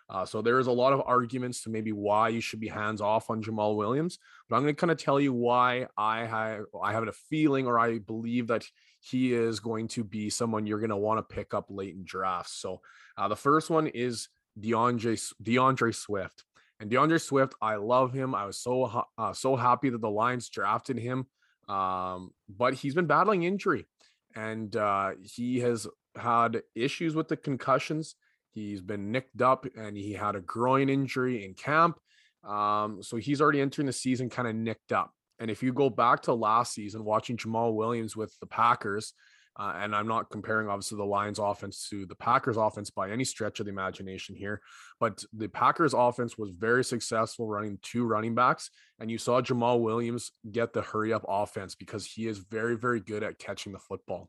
[0.08, 3.00] Uh, so there is a lot of arguments to maybe why you should be hands
[3.00, 6.64] off on Jamaal Williams, but I'm going to kind of tell you why I have
[6.82, 8.66] I have a feeling or I believe that
[8.98, 12.04] he is going to be someone you're going to want to pick up late in
[12.04, 12.54] drafts.
[12.54, 12.80] So
[13.16, 16.44] uh, the first one is D'Andre D'Andre Swift,
[16.80, 18.34] and D'Andre Swift, I love him.
[18.34, 21.26] I was so uh, so happy that the Lions drafted him
[21.68, 23.86] um, but he's been battling injury
[24.34, 28.14] and uh, he has had issues with the concussions.
[28.52, 31.98] He's been nicked up and he had a groin injury in camp.
[32.44, 35.12] Um, so he's already entering the season kind of nicked up.
[35.38, 39.14] And if you go back to last season, watching Jamaal Williams with the Packers,
[39.56, 43.24] uh, and I'm not comparing obviously the Lions offense to the Packers offense by any
[43.24, 44.60] stretch of the imagination here,
[45.00, 48.70] but the Packers offense was very successful running two running backs.
[49.00, 53.00] And you saw Jamaal Williams get the hurry up offense because he is very, very
[53.00, 54.28] good at catching the football.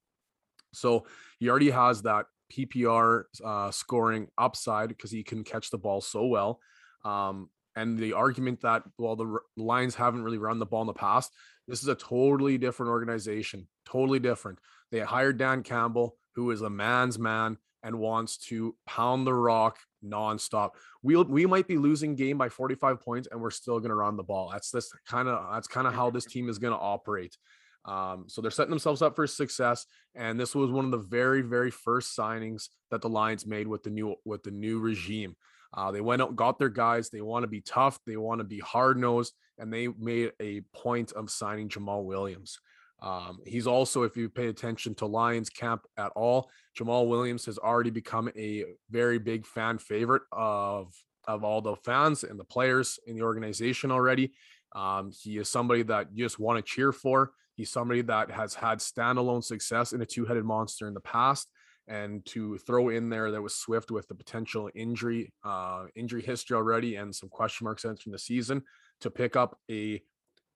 [0.73, 1.05] So
[1.39, 6.25] he already has that PPR uh, scoring upside because he can catch the ball so
[6.25, 6.59] well.
[7.05, 10.93] Um, and the argument that well the Lions haven't really run the ball in the
[10.93, 11.31] past,
[11.67, 14.59] this is a totally different organization, totally different.
[14.91, 19.79] They hired Dan Campbell, who is a man's man and wants to pound the rock
[20.03, 20.71] nonstop.
[21.01, 24.17] We we might be losing game by 45 points and we're still going to run
[24.17, 24.49] the ball.
[24.51, 27.37] That's this kind of that's kind of how this team is going to operate.
[27.83, 31.41] Um, so they're setting themselves up for success, and this was one of the very
[31.41, 35.35] very first signings that the Lions made with the new with the new regime.
[35.73, 37.09] Uh, they went out, got their guys.
[37.09, 37.97] They want to be tough.
[38.05, 42.59] They want to be hard nosed, and they made a point of signing Jamaal Williams.
[43.01, 47.57] Um, he's also, if you pay attention to Lions camp at all, Jamaal Williams has
[47.57, 50.93] already become a very big fan favorite of
[51.27, 54.33] of all the fans and the players in the organization already.
[54.75, 57.33] Um, he is somebody that you just want to cheer for.
[57.55, 61.51] He's somebody that has had standalone success in a two-headed monster in the past.
[61.87, 66.55] And to throw in there that was Swift with the potential injury, uh, injury history
[66.55, 68.63] already and some question marks entering the season
[69.01, 70.01] to pick up a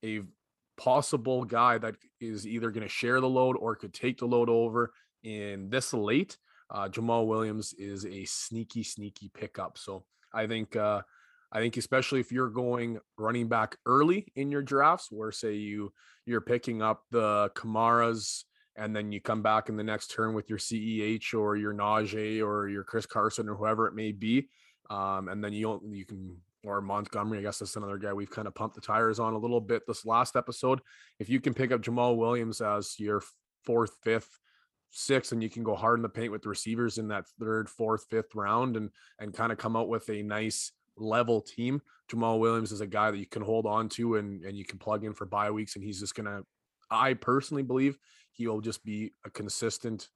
[0.03, 0.21] a
[0.77, 4.49] possible guy that is either going to share the load or could take the load
[4.49, 6.37] over in this late.
[6.69, 9.77] Uh, Jamaal Williams is a sneaky, sneaky pickup.
[9.77, 11.01] So I think, uh,
[11.51, 15.93] I think especially if you're going running back early in your drafts, where say you
[16.25, 18.43] you're picking up the Kamaras
[18.75, 22.43] and then you come back in the next turn with your CEH or your Najee
[22.45, 24.49] or your Chris Carson or whoever it may be,
[24.89, 26.35] um, and then you you can
[26.65, 27.39] or Montgomery.
[27.39, 29.83] I guess that's another guy we've kind of pumped the tires on a little bit
[29.87, 30.81] this last episode.
[31.19, 33.21] If you can pick up Jamaal Williams as your
[33.63, 34.39] fourth, fifth,
[34.91, 37.69] sixth, and you can go hard in the paint with the receivers in that third,
[37.69, 38.89] fourth, fifth round and
[39.19, 41.81] and kind of come out with a nice level team.
[42.11, 44.79] Jamaal Williams is a guy that you can hold on to and, and you can
[44.79, 46.41] plug in for bye weeks, and he's just gonna
[46.89, 47.97] I personally believe
[48.31, 50.09] he will just be a consistent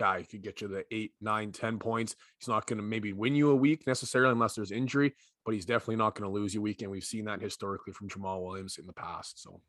[0.00, 2.16] guy could get you the eight, nine, ten points.
[2.38, 5.66] He's not going to maybe win you a week necessarily unless there's injury, but he's
[5.66, 6.80] definitely not going to lose you a week.
[6.80, 9.42] And we've seen that historically from Jamaal Williams in the past.
[9.42, 9.60] So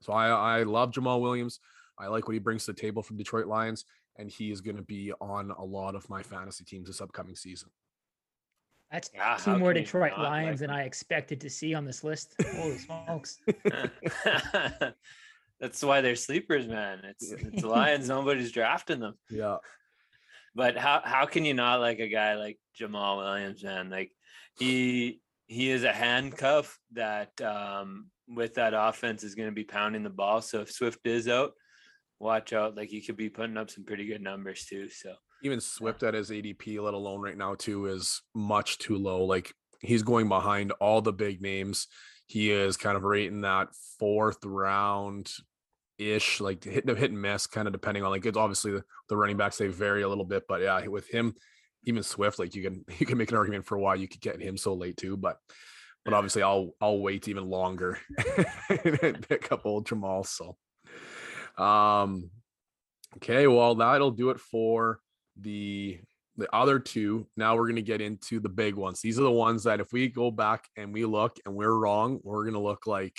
[0.00, 1.60] So I I love Jamaal Williams.
[1.98, 3.84] I like what he brings to the table for Detroit Lions,
[4.16, 7.36] and he is going to be on a lot of my fantasy teams this upcoming
[7.36, 7.68] season.
[8.90, 10.70] That's Yeah, two more Detroit not like Lions than?
[10.70, 12.34] I expected to see on this list.
[12.56, 13.40] Holy smokes.
[15.60, 17.00] That's why they're sleepers, man.
[17.04, 18.08] It's it's Lions.
[18.08, 19.14] Nobody's drafting them.
[19.30, 19.56] Yeah,
[20.54, 23.90] But how how can you not like a guy like Jamaal Williams, man?
[23.90, 24.12] Like
[24.58, 30.02] he he is a handcuff that um with that offense is going to be pounding
[30.02, 30.40] the ball.
[30.42, 31.52] So if Swift is out,
[32.18, 32.76] watch out.
[32.76, 34.88] Like he could be putting up some pretty good numbers too.
[34.90, 39.24] So even Swift at his ADP, let alone right now too, is much too low.
[39.24, 41.86] Like he's going behind all the big names.
[42.28, 43.68] He is kind of right in that
[43.98, 45.32] fourth round
[45.98, 48.84] ish, like hit no hit and miss, kind of depending on like it's obviously the,
[49.08, 51.34] the running backs they vary a little bit, but yeah, with him,
[51.84, 54.40] even Swift, like you can you can make an argument for why you could get
[54.40, 55.38] him so late too, but
[56.04, 57.98] but obviously I'll I'll wait even longer
[58.68, 60.26] and pick up old Jamaal.
[60.26, 60.56] So
[61.62, 62.30] um
[63.16, 65.00] okay, well that'll do it for
[65.40, 65.98] the
[66.38, 67.26] the other two.
[67.36, 69.00] Now we're gonna get into the big ones.
[69.00, 72.20] These are the ones that if we go back and we look and we're wrong,
[72.22, 73.18] we're gonna look like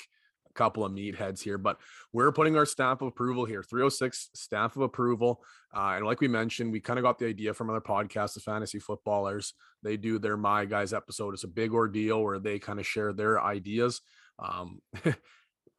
[0.49, 1.57] a couple of meatheads here.
[1.57, 1.77] But
[2.13, 3.61] we're putting our stamp of approval here.
[3.61, 5.43] 306 stamp of approval.
[5.75, 8.39] Uh, and like we mentioned, we kind of got the idea from other podcasts, the
[8.39, 9.53] fantasy footballers.
[9.83, 11.33] They do their My Guys episode.
[11.33, 14.01] It's a big ordeal where they kind of share their ideas.
[14.39, 14.81] Um,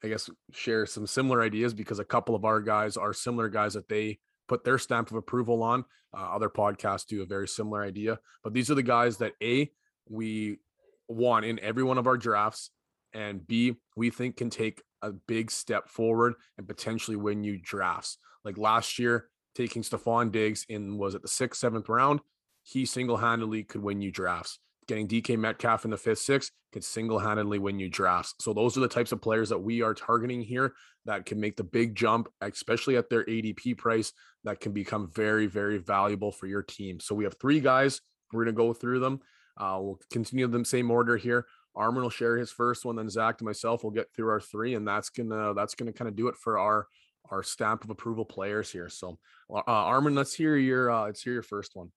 [0.02, 3.74] I guess share some similar ideas because a couple of our guys are similar guys
[3.74, 4.18] that they
[4.50, 5.84] put their stamp of approval on.
[6.12, 9.70] Uh, other podcasts do a very similar idea, but these are the guys that A,
[10.08, 10.58] we
[11.06, 12.70] want in every one of our drafts,
[13.14, 18.18] and B, we think can take a big step forward and potentially win you drafts.
[18.44, 22.18] Like last year, taking Stefon Diggs in was it the sixth, seventh round,
[22.64, 24.58] he single handedly could win you drafts.
[24.88, 28.34] Getting DK Metcalf in the fifth, sixth could single handedly win you drafts.
[28.40, 30.72] So those are the types of players that we are targeting here
[31.06, 34.12] that can make the big jump, especially at their ADP price,
[34.44, 37.00] that can become very, very valuable for your team.
[37.00, 38.00] So we have three guys.
[38.32, 39.20] We're going to go through them.
[39.56, 41.46] Uh, we'll continue them same order here.
[41.74, 44.74] Armin will share his first one, then Zach and myself will get through our three,
[44.74, 46.86] and that's gonna that's gonna kind of do it for our
[47.30, 48.88] our stamp of approval players here.
[48.88, 49.18] So,
[49.54, 51.92] uh, Armin, let's hear your uh, let's hear your first one.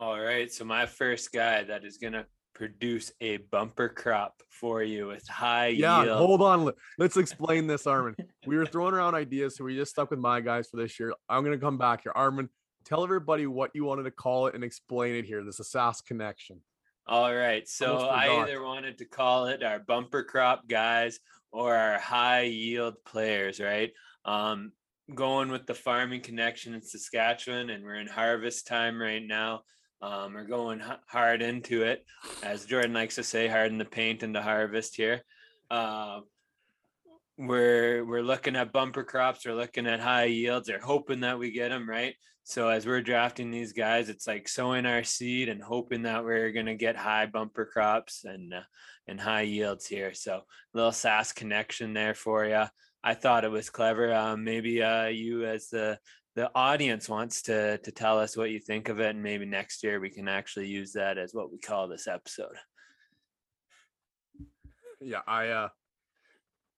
[0.00, 0.50] All right.
[0.50, 2.24] So my first guy that is gonna
[2.54, 6.16] produce a bumper crop for you with high Yeah, yield.
[6.18, 6.64] hold on.
[6.64, 8.16] Let- Let's explain this, Armin.
[8.46, 11.12] We were throwing around ideas, so we just stuck with my guys for this year.
[11.28, 12.48] I'm gonna come back here, Armin.
[12.86, 15.44] Tell everybody what you wanted to call it and explain it here.
[15.44, 16.62] This is Sask connection.
[17.06, 17.68] All right.
[17.68, 21.20] So I either wanted to call it our bumper crop guys
[21.52, 23.90] or our high yield players, right?
[24.24, 24.72] Um,
[25.14, 29.60] going with the farming connection in Saskatchewan, and we're in harvest time right now.
[30.02, 32.04] Um, we're going hard into it,
[32.42, 35.22] as Jordan likes to say, hard in the paint and the harvest here.
[35.70, 36.20] Uh,
[37.36, 41.50] we're we're looking at bumper crops, we're looking at high yields, they're hoping that we
[41.50, 42.14] get them right.
[42.44, 46.52] So as we're drafting these guys, it's like sowing our seed and hoping that we're
[46.52, 48.62] gonna get high bumper crops and uh,
[49.06, 50.14] and high yields here.
[50.14, 50.42] So
[50.72, 52.64] little Sask connection there for you.
[53.02, 54.12] I thought it was clever.
[54.14, 55.98] Um, maybe uh, you as the
[56.36, 59.82] the audience wants to to tell us what you think of it, and maybe next
[59.82, 62.56] year we can actually use that as what we call this episode.
[65.00, 65.68] Yeah, I uh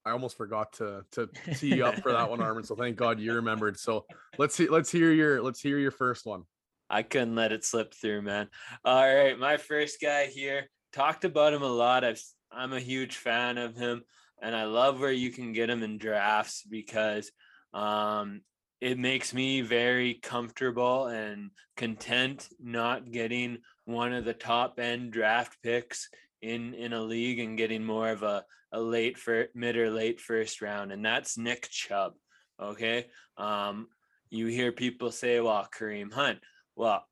[0.05, 2.63] I almost forgot to to tee you up for that one, Armin.
[2.63, 3.79] So thank God you remembered.
[3.79, 4.05] So
[4.37, 6.43] let's see, let's hear your let's hear your first one.
[6.89, 8.49] I couldn't let it slip through, man.
[8.83, 12.03] All right, my first guy here talked about him a lot.
[12.03, 14.03] I've I'm a huge fan of him,
[14.41, 17.31] and I love where you can get him in drafts because
[17.73, 18.41] um,
[18.83, 25.57] it makes me very comfortable and content not getting one of the top end draft
[25.63, 26.09] picks
[26.41, 30.19] in in a league and getting more of a a late for mid or late
[30.19, 32.13] first round, and that's Nick Chubb.
[32.61, 33.05] Okay,
[33.37, 33.87] um,
[34.29, 36.39] you hear people say, "Well, Kareem Hunt."
[36.75, 37.07] Well,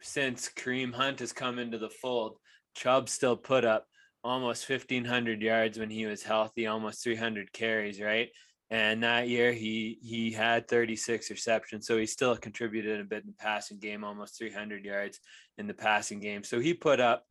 [0.00, 2.36] since Kareem Hunt has come into the fold,
[2.76, 3.88] Chubb still put up
[4.22, 8.28] almost 1,500 yards when he was healthy, almost 300 carries, right?
[8.70, 13.30] And that year he he had 36 receptions, so he still contributed a bit in
[13.30, 15.18] the passing game, almost 300 yards
[15.58, 16.44] in the passing game.
[16.44, 17.24] So he put up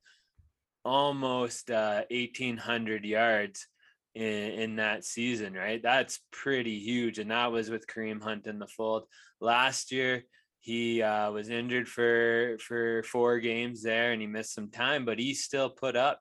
[0.84, 3.68] almost uh, 1,800 yards
[4.16, 5.82] in, in that season, right?
[5.82, 9.06] That's pretty huge, and that was with Kareem Hunt in the fold.
[9.40, 10.24] Last year,
[10.60, 15.20] he uh, was injured for for four games there, and he missed some time, but
[15.20, 16.20] he still put up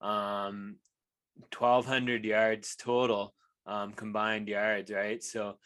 [0.00, 0.76] um,
[1.58, 3.34] 1,200 yards total
[3.70, 5.22] um, combined yards, right?
[5.22, 5.56] So,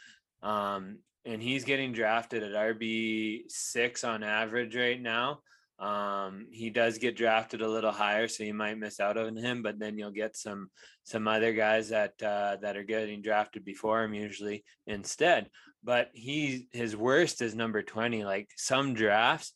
[0.42, 5.40] um, and he's getting drafted at RB six on average right now.
[5.78, 9.62] Um, he does get drafted a little higher, so you might miss out on him,
[9.62, 10.68] but then you'll get some
[11.02, 15.48] some other guys that uh, that are getting drafted before him usually instead.
[15.82, 18.22] But he his worst is number 20.
[18.24, 19.54] Like some drafts,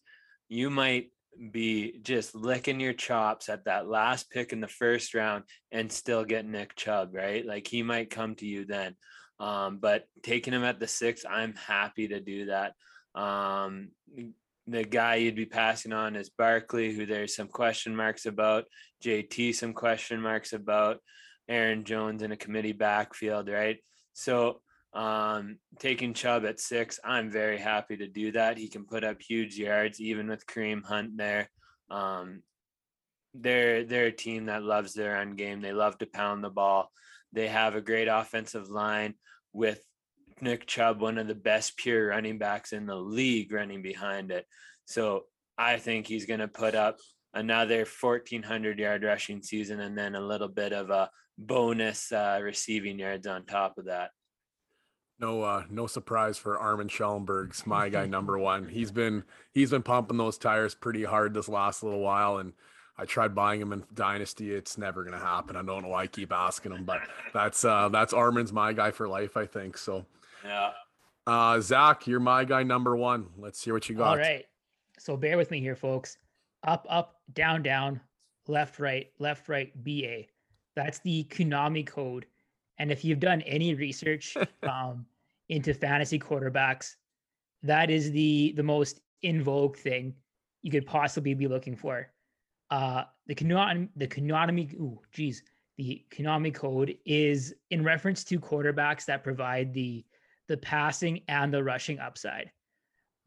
[0.48, 1.12] you might
[1.50, 6.24] be just licking your chops at that last pick in the first round and still
[6.24, 7.44] get Nick Chubb, right?
[7.44, 8.96] Like he might come to you then.
[9.40, 12.74] Um, but taking him at the six, I'm happy to do that.
[13.14, 13.90] Um,
[14.66, 18.64] the guy you'd be passing on is Barkley, who there's some question marks about,
[19.04, 20.98] JT, some question marks about,
[21.48, 23.78] Aaron Jones in a committee backfield, right?
[24.12, 24.60] So
[24.98, 28.58] um, taking Chubb at six, I'm very happy to do that.
[28.58, 31.48] He can put up huge yards, even with Kareem Hunt there.
[31.88, 32.42] Um,
[33.32, 35.60] they're they're a team that loves their end game.
[35.60, 36.90] They love to pound the ball.
[37.32, 39.14] They have a great offensive line
[39.52, 39.80] with
[40.40, 44.46] Nick Chubb, one of the best pure running backs in the league, running behind it.
[44.86, 45.26] So
[45.56, 46.96] I think he's going to put up
[47.34, 52.98] another 1400 yard rushing season and then a little bit of a bonus uh, receiving
[52.98, 54.10] yards on top of that.
[55.20, 58.68] No, uh, no surprise for Armin Schellenberg's my guy number one.
[58.68, 62.52] He's been he's been pumping those tires pretty hard this last little while, and
[62.96, 64.52] I tried buying him in Dynasty.
[64.52, 65.56] It's never gonna happen.
[65.56, 67.00] I don't know why I keep asking him, but
[67.34, 69.76] that's uh that's Armin's my guy for life, I think.
[69.76, 70.06] So
[70.44, 70.70] yeah.
[71.26, 73.26] Uh, Zach, you're my guy number one.
[73.36, 74.08] Let's hear what you got.
[74.08, 74.46] All right.
[74.98, 76.16] So bear with me here, folks.
[76.64, 78.00] Up, up, down, down,
[78.46, 80.22] left, right, left, right, BA.
[80.74, 82.24] That's the Konami code.
[82.78, 85.06] And if you've done any research um,
[85.48, 86.94] into fantasy quarterbacks,
[87.62, 90.14] that is the the most in vogue thing
[90.62, 92.08] you could possibly be looking for.
[92.70, 95.42] Uh, the Konami, the Konami, ooh, geez,
[95.76, 100.04] the Konami code is in reference to quarterbacks that provide the
[100.48, 102.50] the passing and the rushing upside.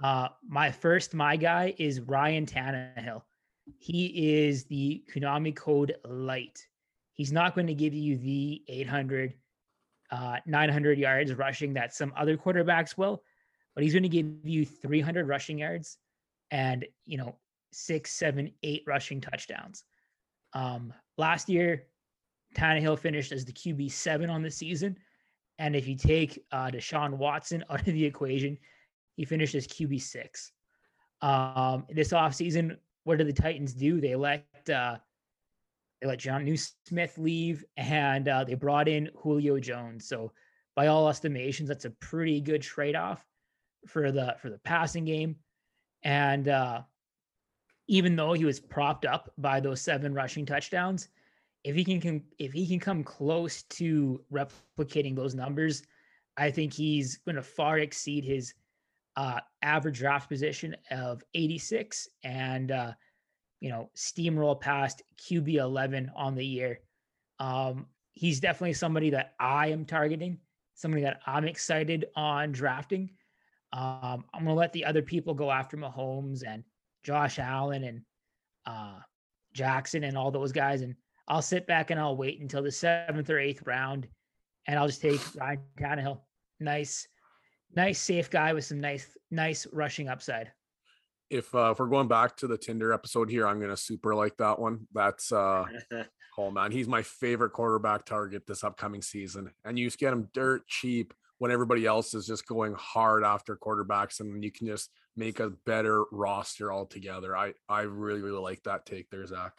[0.04, 3.22] Uh, my first, my guy is Ryan Tannehill.
[3.78, 6.66] He is the Konami code light.
[7.14, 9.36] He's not going to give you the 800,
[10.12, 13.24] uh, 900 yards rushing that some other quarterbacks will,
[13.76, 15.98] but he's going to give you 300 rushing yards
[16.52, 17.38] and, you know,
[17.72, 19.84] six, seven, eight rushing touchdowns.
[20.54, 21.88] Um, last year,
[22.56, 24.98] Tannehill finished as the QB seven on the season.
[25.60, 28.58] And if you take uh, Deshaun Watson out of the equation,
[29.16, 30.52] he finished as QB six.
[31.22, 34.02] Um, this offseason, what did the Titans do?
[34.02, 34.98] They let uh,
[36.02, 40.08] they let Jonnu Smith leave, and uh, they brought in Julio Jones.
[40.08, 40.32] So,
[40.76, 43.26] by all estimations, that's a pretty good trade off
[43.88, 45.36] for the for the passing game.
[46.04, 46.82] And uh,
[47.88, 51.10] even though he was propped up by those seven rushing touchdowns,
[51.64, 55.84] if he can, can if he can come close to replicating those numbers,
[56.38, 58.54] I think he's going to far exceed his
[59.18, 62.94] uh, average draft position of 86 and uh,
[63.62, 66.82] you know steamroll past QB 11 on the year.
[67.40, 70.40] Um, he's definitely somebody that I am targeting,
[70.74, 73.12] somebody that I'm excited on drafting.
[73.72, 76.64] Um, I'm gonna let the other people go after Mahomes and
[77.04, 78.02] Josh Allen and
[78.66, 79.00] uh,
[79.54, 80.96] Jackson and all those guys, and
[81.28, 84.08] I'll sit back and I'll wait until the seventh or eighth round,
[84.68, 86.20] and I'll just take Ryan Tannehill.
[86.60, 87.08] Nice,
[87.76, 90.52] nice, safe guy with some nice, nice rushing upside.
[91.32, 94.36] If uh, if we're going back to the Tinder episode here, I'm gonna super like
[94.38, 94.86] that one.
[94.94, 95.64] That's uh,
[96.38, 100.28] oh man, he's my favorite quarterback target this upcoming season, and you just get him
[100.34, 104.90] dirt cheap when everybody else is just going hard after quarterbacks, and you can just
[105.16, 107.36] make a better roster altogether.
[107.36, 109.54] I I really really like that take there, Zach.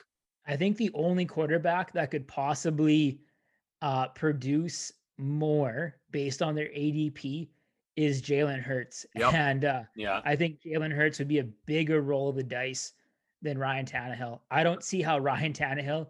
[0.47, 3.21] I think the only quarterback that could possibly
[3.81, 7.49] uh, produce more based on their ADP
[7.97, 9.07] is Jalen Hurts.
[9.15, 9.35] Yep.
[9.35, 12.93] And uh, yeah, I think Jalen Hurts would be a bigger roll of the dice
[13.43, 14.41] than Ryan Tannehill.
[14.51, 16.09] I don't see how Ryan Tannehill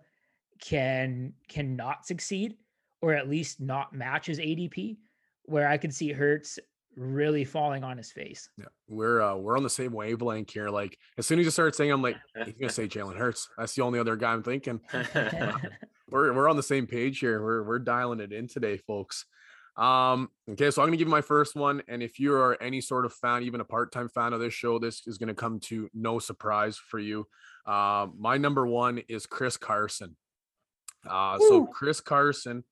[0.60, 2.56] can can not succeed
[3.00, 4.98] or at least not match his ADP.
[5.46, 6.58] Where I could see Hurts
[6.96, 8.48] really falling on his face.
[8.58, 10.68] Yeah, we're uh, we're on the same wavelength here.
[10.68, 13.48] Like as soon as you start saying, I'm like, he's gonna say Jalen Hurts.
[13.58, 14.80] That's the only other guy I'm thinking.
[16.08, 17.42] we're we're on the same page here.
[17.42, 19.24] We're we're dialing it in today, folks.
[19.76, 22.80] Um, okay, so I'm gonna give you my first one, and if you are any
[22.80, 25.88] sort of fan, even a part-time fan of this show, this is gonna come to
[25.94, 27.26] no surprise for you.
[27.66, 30.16] Uh, my number one is Chris Carson.
[31.08, 32.64] Uh, so Chris Carson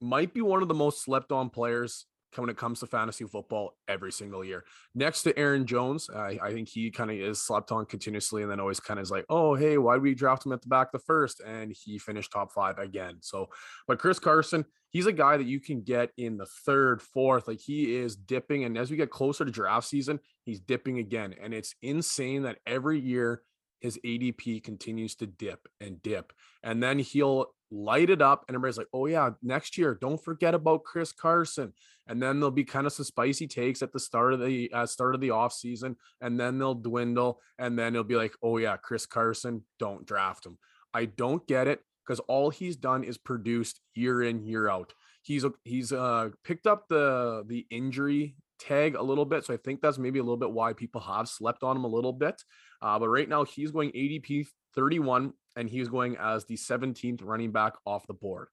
[0.00, 3.76] might be one of the most slept on players when it comes to fantasy football
[3.88, 4.64] every single year.
[4.94, 8.50] Next to Aaron Jones, I, I think he kind of is slept on continuously and
[8.50, 10.68] then always kind of is like, oh, hey, why did we draft him at the
[10.68, 11.40] back the first?
[11.40, 13.18] And he finished top five again.
[13.20, 13.48] So,
[13.86, 17.48] but Chris Carson, he's a guy that you can get in the third, fourth.
[17.48, 18.64] Like he is dipping.
[18.64, 21.34] And as we get closer to draft season, he's dipping again.
[21.40, 23.42] And it's insane that every year
[23.80, 26.32] his ADP continues to dip and dip.
[26.62, 30.54] And then he'll light it up, and everybody's like, oh, yeah, next year, don't forget
[30.54, 31.72] about Chris Carson.
[32.06, 34.86] And then there'll be kind of some spicy takes at the start of the uh,
[34.86, 38.58] start of the off season, and then they'll dwindle, and then it'll be like, oh
[38.58, 40.58] yeah, Chris Carson, don't draft him.
[40.94, 44.94] I don't get it because all he's done is produced year in year out.
[45.22, 49.80] He's he's uh picked up the the injury tag a little bit, so I think
[49.80, 52.40] that's maybe a little bit why people have slept on him a little bit.
[52.82, 57.52] Uh, but right now he's going ADP 31, and he's going as the 17th running
[57.52, 58.48] back off the board.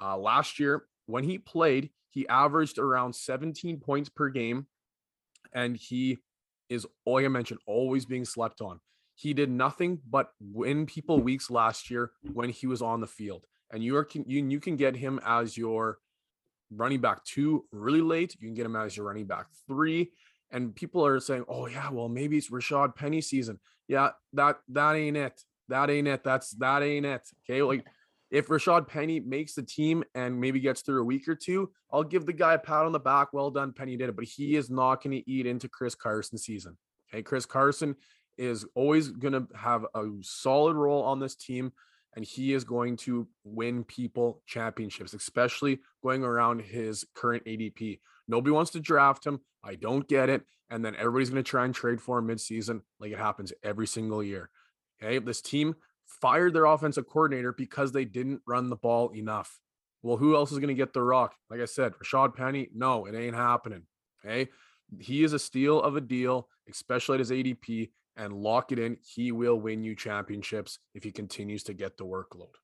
[0.00, 4.66] Uh, last year when he played, he averaged around 17 points per game,
[5.52, 6.18] and he
[6.68, 8.80] is, like I mentioned, always being slept on.
[9.16, 13.46] He did nothing but win people weeks last year when he was on the field.
[13.72, 15.98] And you are you, you can get him as your
[16.70, 18.34] running back two really late.
[18.38, 20.10] You can get him as your running back three.
[20.54, 23.58] And people are saying, oh yeah, well, maybe it's Rashaad Penny season.
[23.88, 25.42] Yeah, that that ain't it.
[25.68, 26.22] That ain't it.
[26.24, 27.28] That's that ain't it.
[27.44, 27.60] Okay.
[27.62, 27.84] Like
[28.30, 32.04] if Rashaad Penny makes the team and maybe gets through a week or two, I'll
[32.04, 33.32] give the guy a pat on the back.
[33.32, 34.16] Well done, Penny did it.
[34.16, 36.78] But he is not going to eat into Chris Carson season.
[37.12, 37.22] Okay.
[37.22, 37.96] Chris Carson
[38.38, 41.72] is always going to have a solid role on this team
[42.16, 47.98] and he is going to win people championships, especially going around his current ADP.
[48.28, 49.40] Nobody wants to draft him.
[49.62, 50.42] I don't get it.
[50.70, 53.86] And then everybody's going to try and trade for him midseason, like it happens every
[53.86, 54.50] single year.
[55.02, 55.18] Okay.
[55.18, 55.74] This team
[56.06, 59.58] fired their offensive coordinator because they didn't run the ball enough.
[60.02, 61.34] Well, who else is going to get the rock?
[61.50, 63.82] Like I said, Rashaad Penny, no, it ain't happening.
[64.24, 64.50] Okay.
[65.00, 68.98] He is a steal of a deal, especially at his ADP, and lock it in.
[69.02, 72.54] He will win you championships if he continues to get the workload.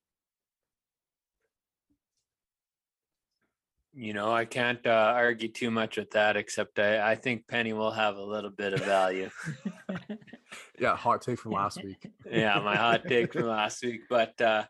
[3.93, 7.73] You know, I can't uh, argue too much with that, except I, I think Penny
[7.73, 9.29] will have a little bit of value.
[10.79, 12.09] yeah, hot take from last week.
[12.29, 14.01] yeah, my hot take from last week.
[14.09, 14.63] But uh,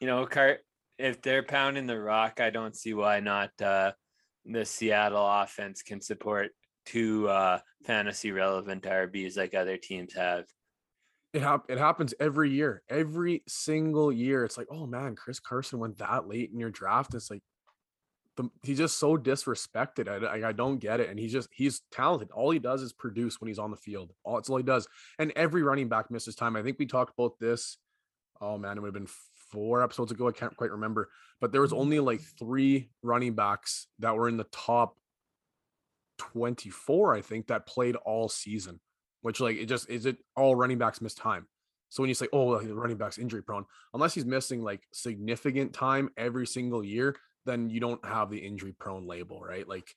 [0.00, 0.60] you know, Cart,
[0.98, 3.50] if they're pounding the rock, I don't see why not.
[3.60, 3.92] Uh,
[4.44, 6.50] the Seattle offense can support
[6.84, 10.44] two uh, fantasy relevant RBs like other teams have.
[11.32, 14.44] It, hap- it happens every year, every single year.
[14.44, 17.14] It's like, oh man, Chris Carson went that late in your draft.
[17.14, 17.42] It's like,
[18.36, 20.08] the, he's just so disrespected.
[20.08, 21.08] I, I don't get it.
[21.08, 22.30] And he's just he's talented.
[22.30, 24.12] All he does is produce when he's on the field.
[24.24, 24.86] All that's all he does.
[25.18, 26.56] And every running back misses time.
[26.56, 27.78] I think we talked about this.
[28.40, 29.10] Oh man, it would have been
[29.50, 30.28] four episodes ago.
[30.28, 31.08] I can't quite remember.
[31.40, 31.80] But there was mm-hmm.
[31.80, 34.96] only like three running backs that were in the top
[36.18, 38.80] 24, I think, that played all season.
[39.22, 41.46] Which like it just is it all running backs miss time.
[41.88, 43.64] So when you say, oh, the running back's injury prone,
[43.94, 47.16] unless he's missing like significant time every single year,
[47.46, 49.66] then you don't have the injury prone label, right?
[49.66, 49.94] Like,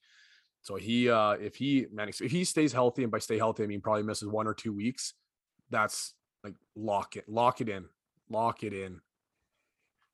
[0.62, 3.68] so he, uh, if he, man, if he stays healthy, and by stay healthy, I
[3.68, 5.14] mean probably misses one or two weeks,
[5.70, 7.86] that's like lock it, lock it in,
[8.30, 9.02] lock it in.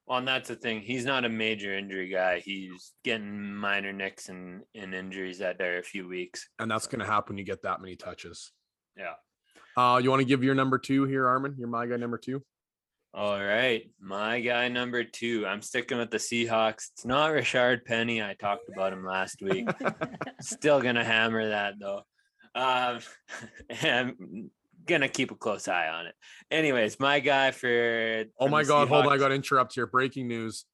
[0.07, 0.81] Well, and that's the thing.
[0.81, 2.39] He's not a major injury guy.
[2.39, 6.47] He's getting minor nicks and, and injuries that are a few weeks.
[6.59, 8.51] And that's going to happen when you get that many touches.
[8.95, 9.13] Yeah.
[9.75, 11.55] Uh, you want to give your number two here, Armin?
[11.57, 12.43] You're my guy number two.
[13.15, 15.47] All right, my guy number two.
[15.47, 16.89] I'm sticking with the Seahawks.
[16.91, 18.21] It's not Rashaad Penny.
[18.21, 19.69] I talked about him last week.
[20.41, 22.01] Still gonna hammer that though.
[22.55, 22.99] Um,
[23.81, 24.51] I'm
[24.85, 26.15] gonna keep a close eye on it.
[26.51, 28.25] Anyways, my guy for.
[28.37, 28.89] Oh my God!
[28.89, 28.89] Seahawks.
[28.89, 29.87] Hold on, I got to interrupt here.
[29.87, 30.65] Breaking news.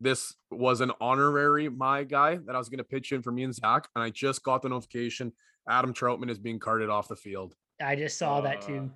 [0.00, 3.54] This was an honorary my guy that I was gonna pitch in for me and
[3.54, 5.32] Zach, and I just got the notification.
[5.68, 7.54] Adam Trautman is being carted off the field.
[7.80, 8.90] I just saw uh, that too.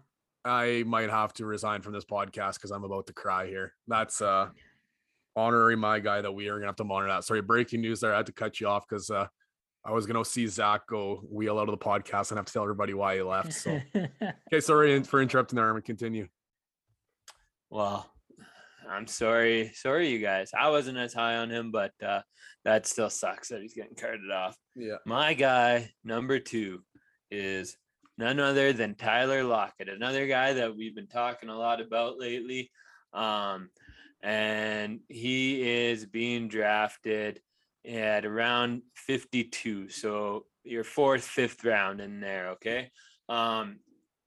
[0.47, 3.75] I might have to resign from this podcast because I'm about to cry here.
[3.89, 4.49] That's uh
[5.35, 7.25] honorary my guy that we are gonna have to monitor that.
[7.25, 8.15] Sorry, breaking news there.
[8.15, 9.27] I had to cut you off because uh
[9.85, 12.63] I was gonna see Zach go wheel out of the podcast and have to tell
[12.63, 13.53] everybody why he left.
[13.53, 15.69] So okay, sorry for interrupting there.
[15.69, 16.29] I'm continue.
[17.69, 18.09] Well,
[18.89, 20.53] I'm sorry, sorry you guys.
[20.57, 22.23] I wasn't as high on him, but uh
[22.65, 24.57] that still sucks that he's getting carted off.
[24.75, 24.97] Yeah.
[25.05, 26.83] My guy number two
[27.31, 27.77] is
[28.19, 32.71] none other than Tyler Lockett, another guy that we've been talking a lot about lately.
[33.13, 33.71] Um,
[34.23, 37.41] and he is being drafted
[37.87, 39.89] at around 52.
[39.89, 42.51] So your fourth, fifth round in there.
[42.51, 42.91] Okay.
[43.29, 43.79] Um,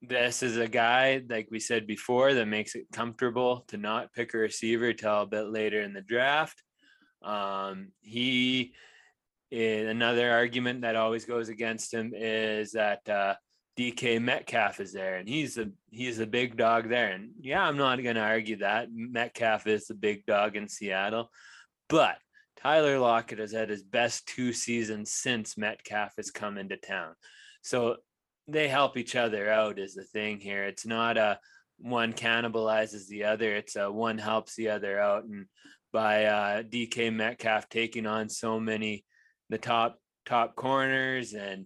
[0.02, 4.34] this is a guy, like we said before, that makes it comfortable to not pick
[4.34, 6.64] a receiver till a bit later in the draft.
[7.22, 8.74] Um, he,
[9.52, 13.36] eh, another argument that always goes against him is that uh,
[13.80, 17.12] DK Metcalf is there, and he's a he's a big dog there.
[17.12, 21.32] And yeah, I'm not going to argue that Metcalf is the big dog in Seattle,
[21.88, 22.18] but
[22.58, 27.14] Tyler Lockett has had his best two seasons since Metcalf has come into town.
[27.62, 27.96] So
[28.50, 30.66] they help each other out is the thing here.
[30.66, 31.40] It's not a
[31.78, 33.56] one cannibalizes the other.
[33.56, 35.24] It's a one helps the other out.
[35.24, 35.46] And
[35.94, 39.06] by uh, DK Metcalf taking on so many
[39.50, 41.66] the top top corners and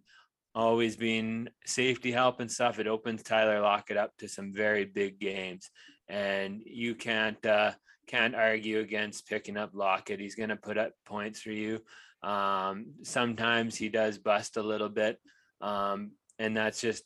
[0.55, 5.19] always being safety help and stuff, it opens Tyler Lockett up to some very big
[5.19, 5.69] games.
[6.07, 7.71] And you can't uh,
[8.07, 10.19] can't argue against picking up Lockett.
[10.19, 11.79] He's going to put up points for you.
[12.23, 15.19] Um, sometimes he does bust a little bit,
[15.59, 17.03] um, and that's just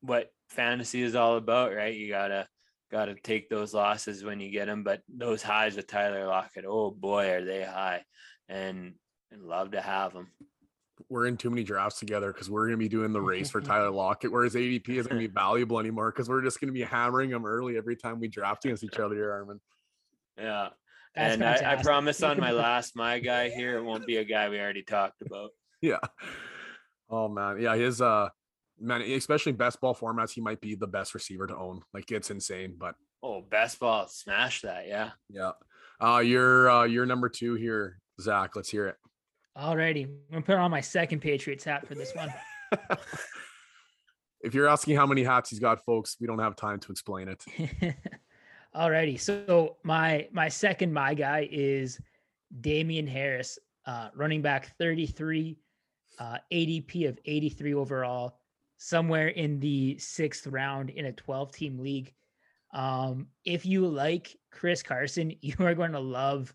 [0.00, 1.94] what fantasy is all about, right?
[1.94, 2.48] You gotta
[2.90, 6.90] gotta take those losses when you get them, but those highs with Tyler Lockett, oh
[6.90, 8.02] boy, are they high,
[8.48, 8.94] and,
[9.30, 10.28] and love to have them.
[11.08, 13.90] We're in too many drafts together because we're gonna be doing the race for Tyler
[13.90, 17.46] Lockett, whereas ADP isn't gonna be valuable anymore because we're just gonna be hammering him
[17.46, 19.60] early every time we draft against each other here, Armin.
[20.40, 20.68] Yeah.
[21.16, 24.24] That's and I, I, promise on my last my guy here, it won't be a
[24.24, 25.50] guy we already talked about.
[25.82, 25.98] Yeah.
[27.10, 27.60] Oh man.
[27.60, 28.28] Yeah, his uh
[28.78, 31.82] man, especially best ball formats, he might be the best receiver to own.
[31.92, 35.10] Like it's insane, but oh, best ball, smash that, yeah.
[35.28, 35.52] Yeah.
[36.00, 38.54] Uh you're uh you're number two here, Zach.
[38.54, 38.96] Let's hear it.
[39.58, 40.04] Alrighty.
[40.04, 42.32] I'm gonna put on my second Patriots hat for this one.
[44.40, 47.28] if you're asking how many hats he's got, folks, we don't have time to explain
[47.28, 47.44] it.
[48.76, 49.18] Alrighty.
[49.18, 51.98] So my my second my guy is
[52.60, 55.58] Damien Harris, uh, running back 33,
[56.20, 58.38] uh, ADP of 83 overall,
[58.76, 62.12] somewhere in the sixth round in a 12 team league.
[62.74, 66.54] Um, if you like Chris Carson, you are going to love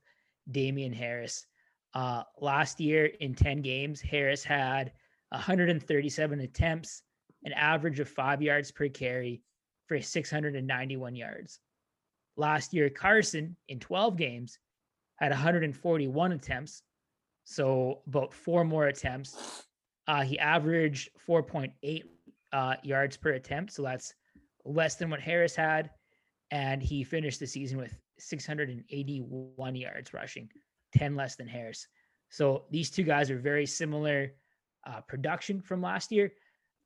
[0.49, 1.45] Damien Harris.
[1.93, 4.91] Uh, last year in 10 games, Harris had
[5.29, 7.03] 137 attempts,
[7.43, 9.41] an average of five yards per carry
[9.87, 11.59] for 691 yards.
[12.35, 14.57] Last year, Carson in 12 games
[15.17, 16.81] had 141 attempts,
[17.43, 19.67] so about four more attempts.
[20.07, 22.03] Uh, he averaged 4.8
[22.51, 24.13] uh, yards per attempt, so that's
[24.65, 25.91] less than what Harris had,
[26.51, 30.49] and he finished the season with 681 yards rushing,
[30.95, 31.87] 10 less than Harris.
[32.29, 34.33] So these two guys are very similar
[34.85, 36.31] uh, production from last year.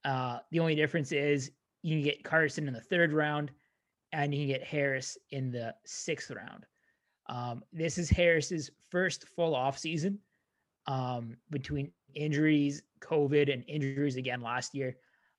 [0.03, 1.51] Uh, the only difference is
[1.83, 3.51] you can get Carson in the third round
[4.11, 6.65] and you can get Harris in the sixth round.
[7.29, 10.19] Um, this is Harris's first full off season
[10.85, 14.95] um, between injuries, COVID, and injuries again last year.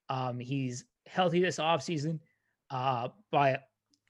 [0.09, 2.19] Um, he's healthy this offseason.
[2.69, 3.57] Uh, by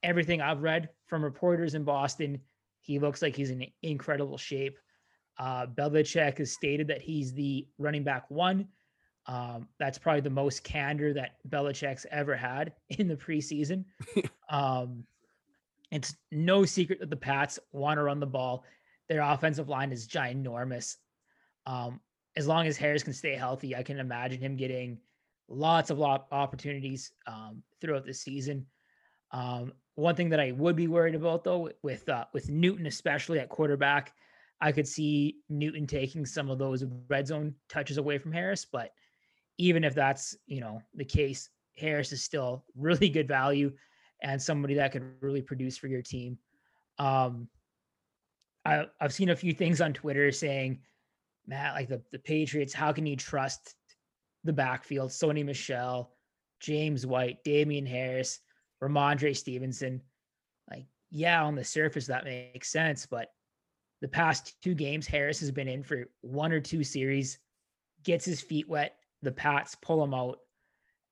[0.03, 2.41] everything I've read from reporters in Boston,
[2.89, 4.79] he looks like he's in incredible shape.
[5.37, 8.67] Uh, Belichick has stated that he's the running back one.
[9.27, 13.85] Um, that's probably the most candor that Belichick's ever had in the preseason.
[14.49, 15.03] um,
[15.91, 18.65] it's no secret that the Pats want to run the ball.
[19.07, 20.95] Their offensive line is ginormous.
[21.67, 22.01] Um,
[22.35, 24.97] as long as Harris can stay healthy, I can imagine him getting
[25.47, 28.65] lots of lot opportunities um, throughout the season.
[29.31, 33.39] Um, one thing that I would be worried about though, with uh, with Newton especially
[33.39, 34.13] at quarterback,
[34.61, 38.65] I could see Newton taking some of those red zone touches away from Harris.
[38.65, 38.91] But
[39.57, 43.71] even if that's you know the case, Harris is still really good value
[44.21, 46.37] and somebody that could really produce for your team.
[46.97, 47.47] Um,
[48.65, 50.81] I, I've seen a few things on Twitter saying,
[51.47, 53.75] Matt, like the, the Patriots, how can you trust
[54.43, 55.11] the backfield?
[55.11, 56.11] Sony Michel,
[56.59, 58.39] James White, Damien Harris,
[58.81, 60.01] Rhamondre Stevenson.
[60.69, 63.05] Like, yeah, on the surface, that makes sense.
[63.05, 63.31] But
[64.01, 67.39] the past two games, Harris has been in for one or two series,
[68.03, 68.95] gets his feet wet.
[69.21, 70.39] The Pats pull him out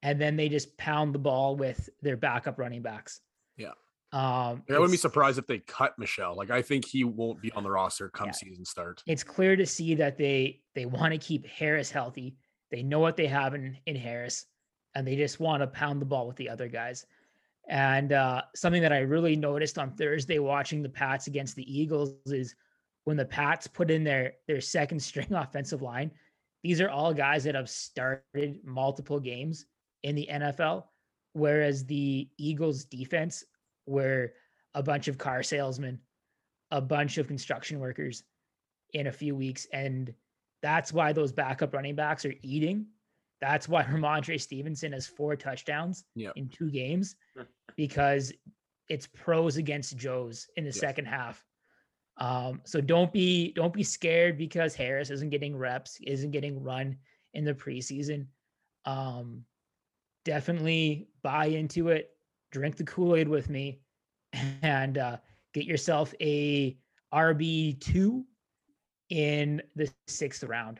[0.03, 3.21] and then they just pound the ball with their backup running backs.
[3.57, 3.71] Yeah.
[4.13, 6.35] Um, I wouldn't be surprised if they cut Michel.
[6.35, 8.33] Like I think he won't be on the roster come yeah.
[8.33, 9.03] season start.
[9.05, 12.37] It's clear to see that they they want to keep Harris healthy.
[12.71, 14.45] They know what they have in in Harris,
[14.95, 17.05] and they just want to pound the ball with the other guys.
[17.67, 22.15] And uh, something that I really noticed on Thursday watching the Pats against the Eagles
[22.27, 22.55] is
[23.03, 26.11] when the Pats put in their their second string offensive line.
[26.63, 29.65] These are all guys that have started multiple games
[30.03, 30.85] in the NFL,
[31.33, 33.43] whereas the Eagles defense
[33.85, 34.33] were
[34.73, 35.99] a bunch of car salesmen,
[36.71, 38.23] a bunch of construction workers
[38.93, 39.67] in a few weeks.
[39.71, 40.13] And
[40.61, 42.87] that's why those backup running backs are eating.
[43.39, 46.33] That's why Rhamondre Stevenson has four touchdowns yep.
[46.35, 47.15] in two games
[47.75, 48.31] because
[48.89, 50.75] it's pros against Joes in the yep.
[50.75, 51.43] second half.
[52.19, 56.97] Um, so don't be don't be scared because Harris isn't getting reps, isn't getting run
[57.33, 58.27] in the preseason.
[58.85, 59.43] Um,
[60.25, 62.09] definitely buy into it,
[62.51, 63.81] drink the Kool Aid with me,
[64.61, 65.17] and uh,
[65.53, 66.77] get yourself a
[67.13, 68.23] RB2
[69.09, 70.79] in the sixth round.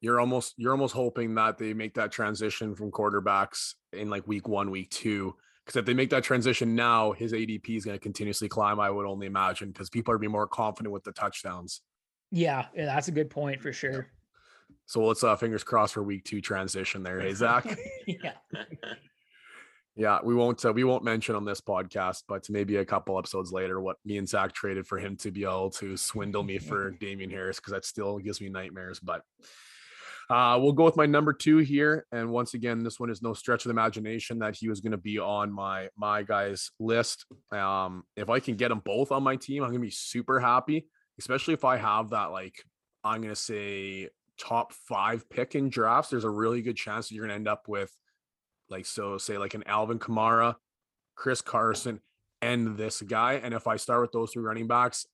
[0.00, 4.46] You're almost you're almost hoping that they make that transition from quarterbacks in like week
[4.46, 8.02] one, week two, Because if they make that transition now, his ADP is going to
[8.02, 8.78] continuously climb.
[8.78, 11.80] I would only imagine because people are being more confident with the touchdowns.
[12.30, 14.08] Yeah, yeah, that's a good point for sure.
[14.86, 17.20] So let's uh fingers crossed for week two transition there.
[17.20, 17.64] Hey Zach.
[18.06, 18.32] yeah.
[19.96, 23.52] Yeah, we won't uh, we won't mention on this podcast, but maybe a couple episodes
[23.52, 26.90] later what me and Zach traded for him to be able to swindle me for
[27.00, 28.98] Damien Harris because that still gives me nightmares.
[28.98, 29.22] But
[30.30, 33.34] uh, we'll go with my number two here, and once again, this one is no
[33.34, 37.26] stretch of the imagination that he was going to be on my my guys list.
[37.52, 40.40] Um, if I can get them both on my team, I'm going to be super
[40.40, 42.54] happy, especially if I have that like
[43.02, 44.08] I'm going to say
[44.38, 46.10] top five pick in drafts.
[46.10, 47.94] There's a really good chance that you're going to end up with
[48.70, 50.56] like so say like an Alvin Kamara,
[51.14, 52.00] Chris Carson,
[52.40, 53.34] and this guy.
[53.34, 55.06] And if I start with those three running backs,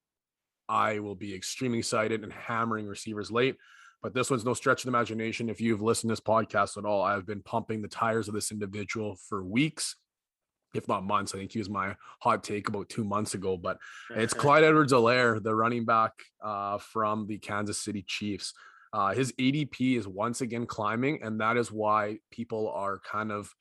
[0.69, 3.57] I will be extremely excited and hammering receivers late.
[4.03, 5.51] But this one's no stretch of the imagination.
[5.51, 8.51] If you've listened to this podcast at all, I've been pumping the tires of this
[8.51, 9.97] individual for weeks,
[10.75, 11.35] if not months.
[11.35, 13.59] I think he was my hot take about two months ago.
[13.59, 13.79] But
[14.17, 18.55] it's Clyde Edwards Helaire, the running back uh, from the Kansas City Chiefs.
[18.93, 23.55] Uh, his ADP is once again climbing, and that is why people are kind of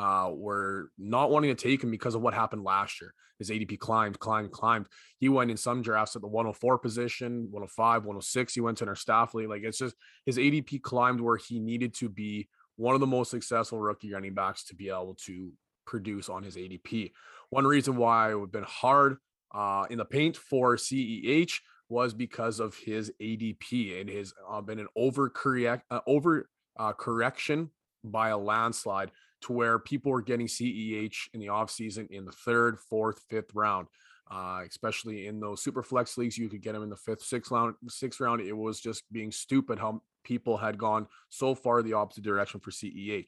[0.00, 3.12] uh, were not wanting to take him because of what happened last year.
[3.38, 4.86] His ADP climbed, climbed, climbed.
[5.18, 8.54] He went in some drafts at the 104 position, 105, 106.
[8.54, 9.50] He went to our staff league.
[9.50, 9.94] Like it's just
[10.24, 14.32] his ADP climbed where he needed to be one of the most successful rookie running
[14.32, 15.52] backs to be able to
[15.86, 17.12] produce on his ADP.
[17.50, 19.18] One reason why it would have been hard
[19.54, 23.90] uh, in the paint for CEH was because of his ADP.
[23.90, 26.48] It has uh, been an over correct uh, over
[26.78, 27.70] uh, correction
[28.02, 29.10] by a landslide
[29.42, 33.88] to where people were getting CEH in the offseason in the third, fourth, fifth round.
[34.30, 37.50] Uh, especially in those super flex leagues, you could get him in the fifth, sixth
[37.50, 37.74] round.
[37.88, 42.22] Sixth round, it was just being stupid how people had gone so far the opposite
[42.22, 43.26] direction for CEH.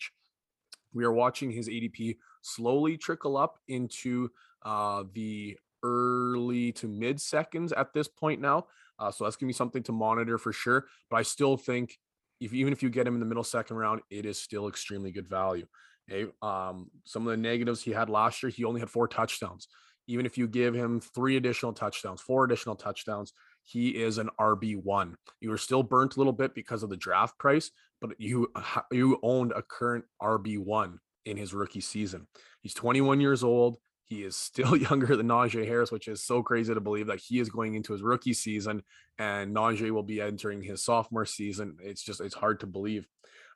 [0.94, 4.30] We are watching his ADP slowly trickle up into
[4.64, 8.66] uh, the early to mid seconds at this point now.
[8.98, 10.86] Uh, so that's gonna be something to monitor for sure.
[11.10, 11.98] But I still think
[12.40, 15.10] if even if you get him in the middle second round, it is still extremely
[15.10, 15.66] good value.
[16.10, 16.30] Okay.
[16.42, 19.68] Um, some of the negatives he had last year, he only had four touchdowns.
[20.08, 23.32] Even if you give him three additional touchdowns, four additional touchdowns,
[23.64, 25.14] he is an RB1.
[25.40, 28.52] You are still burnt a little bit because of the draft price, but you
[28.90, 32.26] you owned a current RB1 in his rookie season.
[32.62, 33.78] He's 21 years old.
[34.04, 37.38] He is still younger than Najee Harris, which is so crazy to believe that he
[37.38, 38.82] is going into his rookie season
[39.18, 41.76] and Najee will be entering his sophomore season.
[41.80, 43.06] It's just, it's hard to believe.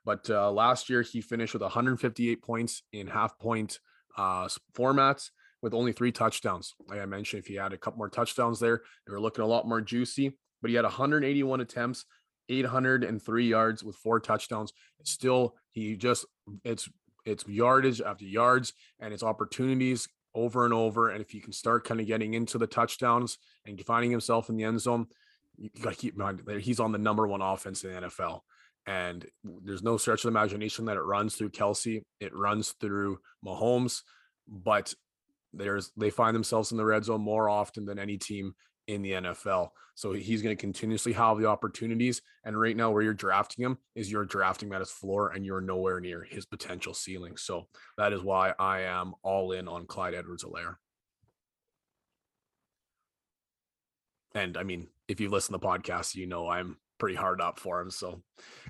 [0.07, 3.79] But uh, last year, he finished with 158 points in half point
[4.17, 5.31] uh, formats
[5.61, 6.75] with only three touchdowns.
[6.87, 9.47] Like I mentioned, if he had a couple more touchdowns there, they were looking a
[9.47, 10.37] lot more juicy.
[10.61, 12.05] But he had 181 attempts,
[12.47, 14.71] 803 yards with four touchdowns.
[15.03, 16.25] Still, he just,
[16.63, 16.87] it's,
[17.25, 21.09] it's yardage after yards and it's opportunities over and over.
[21.09, 24.55] And if you can start kind of getting into the touchdowns and finding himself in
[24.55, 25.07] the end zone,
[25.57, 28.01] you got to keep in mind that he's on the number one offense in the
[28.07, 28.39] NFL.
[28.87, 32.01] And there's no stretch of imagination that it runs through Kelce.
[32.21, 34.01] it runs through Mahomes,
[34.47, 34.93] but
[35.53, 38.53] there's they find themselves in the red zone more often than any team
[38.87, 39.69] in the NFL.
[39.95, 42.21] So he's going to continuously have the opportunities.
[42.45, 45.59] And right now, where you're drafting him is you're drafting at his floor and you're
[45.59, 47.35] nowhere near his potential ceiling.
[47.35, 47.67] So
[47.97, 50.75] that is why I am all in on Clyde Edwards Helaire.
[54.33, 57.59] And I mean, if you listen to the podcast, you know I'm pretty hard up
[57.59, 57.91] for him.
[57.91, 58.21] So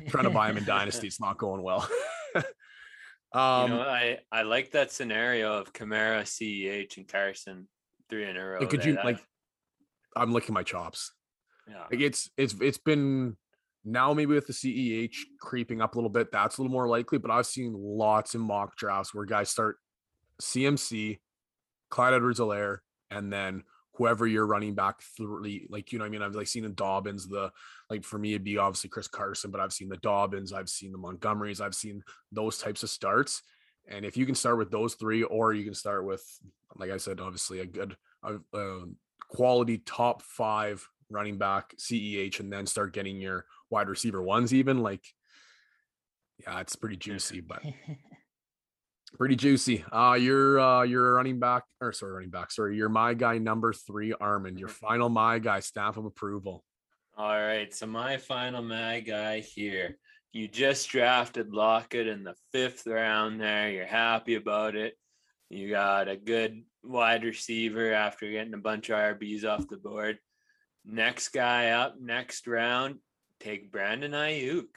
[0.07, 1.87] trying to buy him in Dynasty, it's not going well.
[2.35, 2.43] um,
[3.71, 7.67] you know, I, I like that scenario of Kamara, CEH, and Carson
[8.09, 8.65] three in a row.
[8.67, 9.19] Could you like
[10.17, 11.13] I'm licking my chops.
[11.69, 11.83] Yeah.
[11.91, 13.37] Like it's it's it's been
[13.85, 17.17] now maybe with the CEH creeping up a little bit, that's a little more likely.
[17.17, 19.77] But I've seen lots of mock drafts where guys start
[20.41, 21.19] CMC,
[21.89, 22.79] Clyde Edwards Helaire,
[23.11, 23.63] and then
[23.97, 27.27] whoever you're running back three, like you know, I mean, I've like seen the Dobbins,
[27.27, 27.51] the
[27.89, 30.91] like for me it'd be obviously Chris Carson, but I've seen the Dobbins, I've seen
[30.91, 33.41] the Montgomerys, I've seen those types of starts.
[33.89, 36.23] And if you can start with those three, or you can start with,
[36.75, 38.83] like I said, obviously a good, a, a
[39.29, 44.79] quality top five running back CEH and then start getting your wide receiver ones even
[44.79, 45.05] like
[46.45, 47.61] yeah it's pretty juicy but
[49.11, 49.83] pretty juicy.
[49.91, 53.73] Uh you're uh you're running back or sorry running back sorry you're my guy number
[53.73, 56.63] three Armin your final my guy stamp of approval.
[57.17, 59.97] All right so my final my guy here.
[60.33, 64.95] You just drafted Lockett in the fifth round there you're happy about it.
[65.49, 70.17] You got a good wide receiver after getting a bunch of RBs off the board.
[70.85, 72.99] Next guy up, next round,
[73.39, 74.67] take Brandon Aiyuk.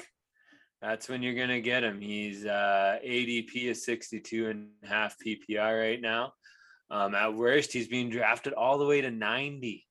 [0.83, 2.01] That's when you're gonna get him.
[2.01, 6.33] He's uh, ADP is 62 and a half PPR right now.
[6.91, 9.87] Um, at worst, he's being drafted all the way to 90.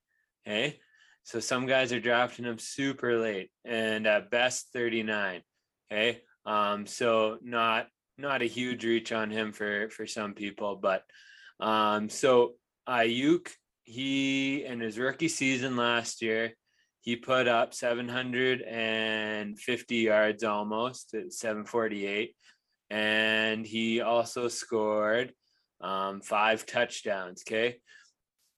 [0.48, 0.80] Okay,
[1.24, 5.42] so some guys are drafting him super late, and at best 39.
[5.92, 7.88] Okay, um, so not
[8.18, 11.04] not a huge reach on him for for some people, but
[11.60, 12.56] um, so
[12.88, 13.50] Aiyuk,
[13.84, 16.54] he in his rookie season last year,
[17.10, 22.36] he put up 750 yards almost at 748
[22.92, 25.34] and he also scored
[25.82, 27.78] um, five touchdowns okay?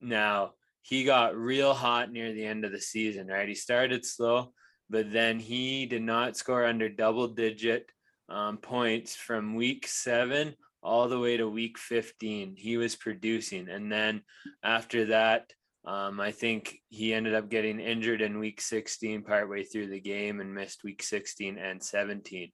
[0.02, 3.48] Now he got real hot near the end of the season right?
[3.48, 4.52] He started slow
[4.90, 7.90] but then he did not score under double digit
[8.28, 13.70] um, points from week seven all the way to week 15 he was producing.
[13.70, 14.24] And then
[14.62, 15.54] after that
[15.84, 20.40] um, I think he ended up getting injured in week 16, partway through the game,
[20.40, 22.52] and missed week 16 and 17.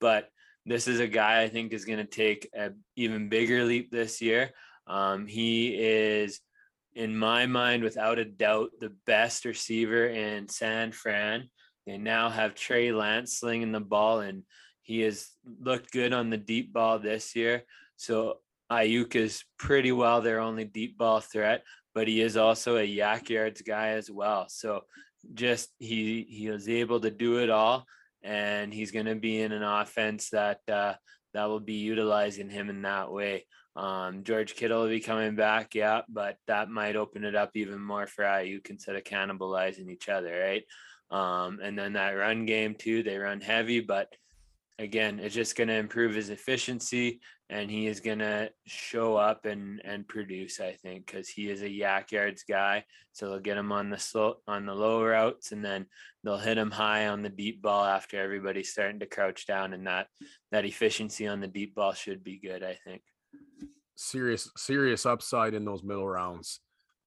[0.00, 0.28] But
[0.66, 4.20] this is a guy I think is going to take an even bigger leap this
[4.20, 4.50] year.
[4.86, 6.40] Um, he is,
[6.94, 11.48] in my mind, without a doubt, the best receiver in San Fran.
[11.86, 14.42] They now have Trey Lance slinging the ball, and
[14.82, 15.30] he has
[15.62, 17.62] looked good on the deep ball this year.
[17.96, 18.40] So
[18.70, 21.62] Aiyuk is pretty well their only deep ball threat
[21.98, 24.46] but he is also a YAC yards guy as well.
[24.48, 24.84] So
[25.34, 27.86] just he he was able to do it all,
[28.22, 30.94] and he's going to be in an offense that uh,
[31.34, 33.46] that will be utilizing him in that way.
[33.74, 37.80] Um, George Kittle will be coming back, yeah, but that might open it up even
[37.80, 40.62] more for Aiyuk instead of cannibalizing each other, right?
[41.10, 44.06] Um, and then that run game too, they run heavy, but
[44.78, 47.20] again, it's just going to improve his efficiency
[47.50, 51.62] and he is going to show up and and produce i think because he is
[51.62, 52.84] a YAC yards guy.
[53.12, 55.86] So they'll get him on the slow on the low routes and then
[56.22, 59.86] they'll hit him high on the deep ball after everybody's starting to crouch down and
[59.86, 60.08] that
[60.52, 63.02] that efficiency on the deep ball should be good i think.
[63.96, 66.60] Serious serious upside in those middle rounds.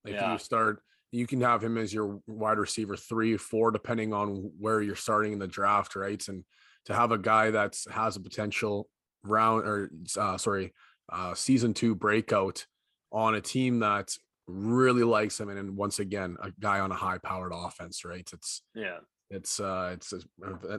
[0.03, 0.33] Like yeah.
[0.33, 4.81] you start you can have him as your wide receiver three four depending on where
[4.81, 6.21] you're starting in the draft right?
[6.27, 6.43] And
[6.85, 8.87] to have a guy that's has a potential
[9.23, 10.73] round or uh, sorry,
[11.11, 12.65] uh, season two breakout
[13.11, 14.15] on a team that
[14.47, 15.49] really likes him.
[15.49, 18.27] And once again, a guy on a high powered offense, right?
[18.33, 18.97] It's yeah,
[19.29, 20.13] it's uh, it's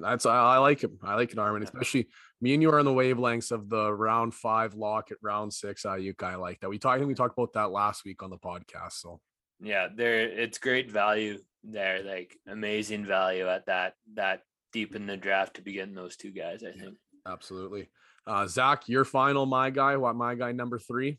[0.01, 0.99] that's I, I like him.
[1.03, 1.63] I like it, Armin.
[1.63, 2.09] Especially
[2.41, 5.85] me and you are on the wavelengths of the round five Lockett round six.
[5.85, 6.69] Uh, you guy like that.
[6.69, 7.05] We talked.
[7.05, 8.93] we talked about that last week on the podcast.
[8.93, 9.21] So
[9.61, 12.03] yeah, there it's great value there.
[12.03, 14.43] Like amazing value at that that
[14.73, 16.63] deep in the draft to be getting those two guys.
[16.63, 16.97] I think
[17.27, 17.91] absolutely.
[18.27, 19.97] Uh, Zach, your final my guy.
[19.97, 21.19] What my guy number three?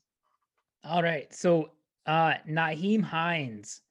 [0.84, 1.34] All right.
[1.34, 1.72] So
[2.06, 3.82] uh Nyheim Hines,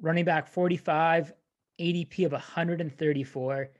[0.00, 1.32] running back 45,
[1.80, 3.70] ADP of 134.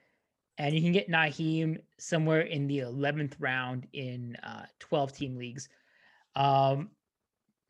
[0.59, 5.69] And you can get Nyheim somewhere in the 11th round in uh, 12 team leagues.
[6.37, 6.91] Um,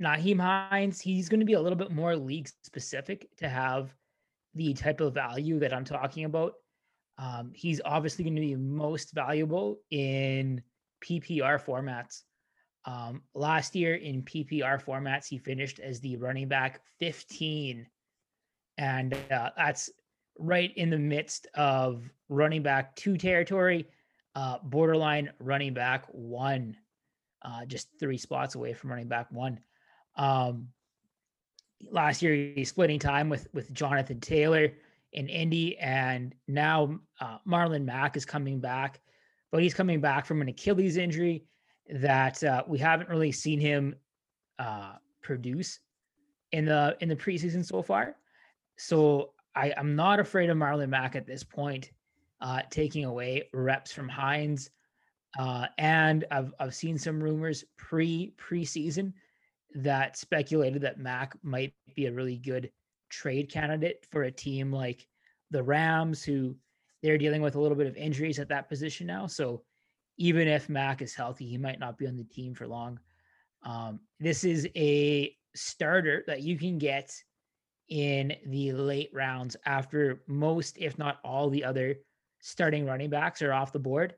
[0.03, 3.95] Nyheim Hines, he's going to be a little bit more league specific to have
[4.55, 6.55] the type of value that I'm talking about.
[7.19, 10.63] Um, he's obviously going to be most valuable in
[11.05, 12.23] PPR formats.
[12.85, 17.87] Um, last year in PPR formats, he finished as the running back 15.
[18.79, 19.91] And uh, that's
[20.39, 23.87] right in the midst of running back two territory,
[24.35, 26.77] uh, borderline running back one,
[27.43, 29.61] uh, just three spots away from running back one.
[30.17, 30.69] Um,
[31.91, 34.73] last year, he's splitting time with with Jonathan Taylor
[35.13, 39.01] in Indy, and now uh, Marlon Mack is coming back,
[39.51, 41.45] but he's coming back from an Achilles injury
[41.91, 43.95] that uh, we haven't really seen him
[44.59, 45.81] uh, produce
[46.53, 48.17] in the in the preseason so far.
[48.79, 51.91] So I, I'm not afraid of Marlon Mack at this point,
[52.41, 54.71] uh, taking away reps from Hines.
[55.39, 59.13] Uh, and I've I've seen some rumors pre preseason
[59.75, 62.71] that speculated that Mack might be a really good
[63.13, 65.07] trade candidate for a team like
[65.51, 66.57] the Rams, who
[67.03, 69.27] they're dealing with a little bit of injuries at that position now.
[69.27, 69.63] So
[70.17, 72.99] even if Mack is healthy, he might not be on the team for long.
[73.65, 77.15] Um, this is a starter that you can get
[77.89, 81.97] in the late rounds after most, if not all, the other
[82.41, 84.15] starting running backs are off the board.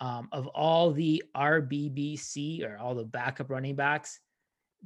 [0.00, 4.18] Um, of all the RBBC or all the backup running backs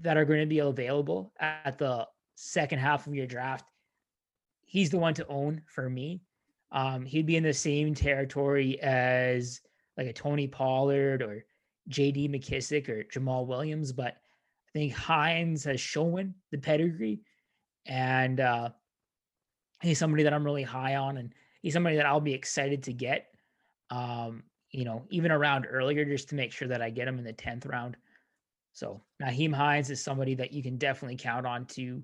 [0.00, 3.66] that are going to be available at the second half of your draft,
[4.62, 6.22] he's the one to own for me.
[6.72, 9.60] Um, he'd be in the same territory as
[9.96, 11.44] like a Tony Pollard or
[11.90, 17.20] JD McKissic or Jamaal Williams, but I think Hines has shown the pedigree
[17.86, 18.70] and uh,
[19.80, 21.32] he's somebody that I'm really high on and
[21.62, 23.28] he's somebody that I'll be excited to get.
[23.90, 27.24] Um, you know, even around earlier just to make sure that I get him in
[27.24, 27.96] the 10th round.
[28.72, 32.02] So Nyheim Hines is somebody that you can definitely count on to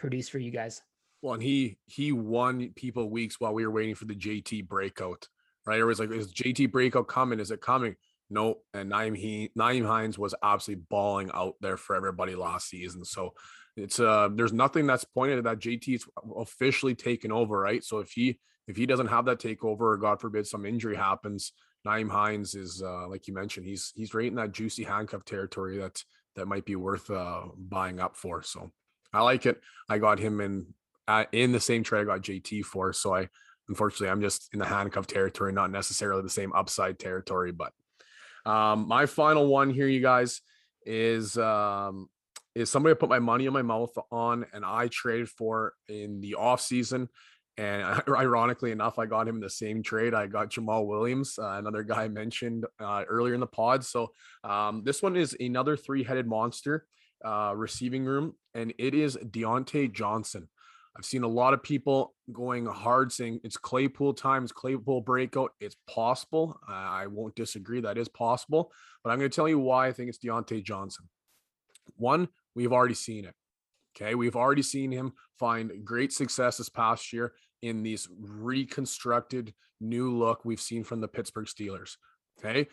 [0.00, 0.82] produce for you guys.
[1.22, 5.28] Well, and he he won people weeks while we were waiting for the JT breakout.
[5.66, 5.78] Right?
[5.78, 7.38] It was like, is JT breakout coming?
[7.38, 7.96] Is it coming?
[8.30, 8.56] No.
[8.72, 13.04] And Nyheim, he, Nyheim Hines was absolutely balling out there for everybody last season.
[13.04, 13.34] So
[13.76, 17.84] it's uh there's nothing that's pointed at that JT's officially taken over, right?
[17.84, 21.52] So if he if he doesn't have that takeover or God forbid some injury happens,
[21.86, 25.78] Nyheim Hines is uh, like you mentioned, he's he's right in that juicy handcuff territory
[25.78, 26.02] that
[26.36, 28.42] that might be worth uh, buying up for.
[28.42, 28.70] So
[29.12, 29.60] I like it.
[29.88, 30.66] I got him in
[31.08, 32.92] uh, in the same trade I got JT for.
[32.92, 33.28] So I
[33.68, 37.52] unfortunately I'm just in the handcuff territory, not necessarily the same upside territory.
[37.52, 37.72] But
[38.46, 40.40] um, my final one here, you guys,
[40.86, 42.08] is um,
[42.54, 46.20] is somebody I put my money in my mouth on and I traded for in
[46.20, 47.08] the off season
[47.60, 50.14] and ironically enough, I got him in the same trade.
[50.14, 53.84] I got Jamaal Williams, uh, another guy I mentioned uh, earlier in the pod.
[53.84, 54.12] So
[54.44, 56.86] um, this one is another three-headed monster
[57.24, 60.48] uh, receiving room, and it is Diontae Johnson.
[60.96, 65.52] I've seen a lot of people going hard saying it's Claypool time, it's Claypool breakout.
[65.60, 66.58] It's possible.
[66.68, 67.80] I won't disagree.
[67.80, 68.72] That is possible.
[69.02, 71.08] But I'm going to tell you why I think it's Diontae Johnson.
[71.96, 73.34] One, we've already seen it.
[73.96, 74.14] Okay.
[74.14, 80.44] We've already seen him find great success this past year in these reconstructed new look
[80.44, 81.96] we've seen from the Pittsburgh Steelers.
[82.38, 82.68] Okay.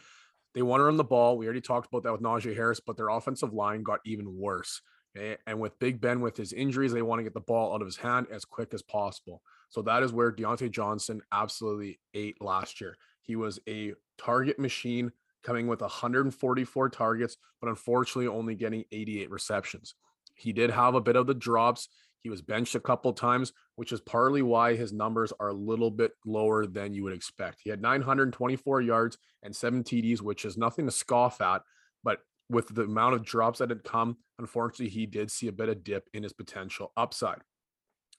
[0.58, 1.38] They want to run the ball.
[1.38, 4.82] We already talked about that with Najee Harris, but their offensive line got even worse.
[5.16, 5.38] Okay.
[5.46, 7.86] And with Big Ben with his injuries, they want to get the ball out of
[7.86, 9.44] his hand as quick as possible.
[9.70, 12.98] So that is where Diontae Johnson absolutely ate last year.
[13.22, 15.12] He was a target machine
[15.44, 19.94] coming with 144 targets, but unfortunately only getting 88 receptions.
[20.34, 21.88] He did have a bit of the drops.
[22.28, 25.90] He was benched a couple times, which is partly why his numbers are a little
[25.90, 27.62] bit lower than you would expect.
[27.64, 31.62] He had 924 yards and seven TDs, which is nothing to scoff at.
[32.04, 32.20] But
[32.50, 35.86] with the amount of drops that had come, unfortunately, he did see a bit of
[35.86, 37.40] dip in his potential upside.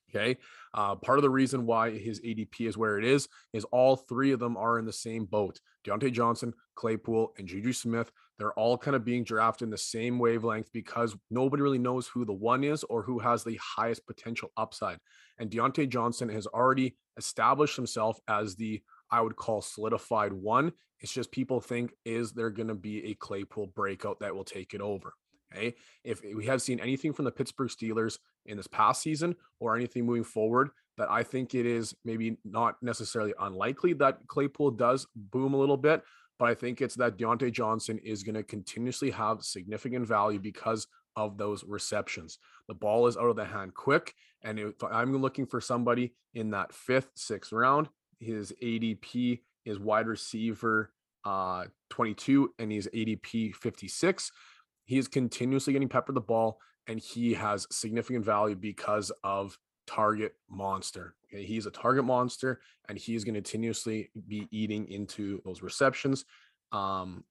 [0.08, 0.38] Okay.
[0.72, 4.32] Uh, part of the reason why his ADP is where it is is all three
[4.32, 5.60] of them are in the same boat.
[5.86, 8.10] Diontae Johnson, Claypool, and Juju Smith.
[8.38, 12.24] They're all kind of being drafted in the same wavelength because nobody really knows who
[12.24, 14.98] the one is or who has the highest potential upside.
[15.38, 18.80] And Diontae Johnson has already established himself as the
[19.10, 20.72] I would call solidified one.
[21.00, 24.74] It's just people think is there going to be a Claypool breakout that will take
[24.74, 25.14] it over.
[25.52, 25.74] Okay.
[26.04, 30.04] If we have seen anything from the Pittsburgh Steelers in this past season or anything
[30.04, 35.54] moving forward, that I think it is maybe not necessarily unlikely that Claypool does boom
[35.54, 36.02] a little bit,
[36.38, 40.86] but I think it's that Diontae Johnson is going to continuously have significant value because
[41.16, 42.38] of those receptions.
[42.68, 44.14] The ball is out of the hand quick.
[44.42, 47.88] And if I'm looking for somebody in that fifth, sixth round,
[48.20, 50.92] his ADP is wide receiver
[51.24, 54.30] uh, 22 and he's ADP 56.
[54.84, 60.34] He is continuously getting peppered the ball and he has significant value because of target
[60.48, 61.14] monster.
[61.32, 61.44] Okay?
[61.44, 66.24] He's a target monster, and he's going to continuously be eating into those receptions.
[66.72, 67.24] Um,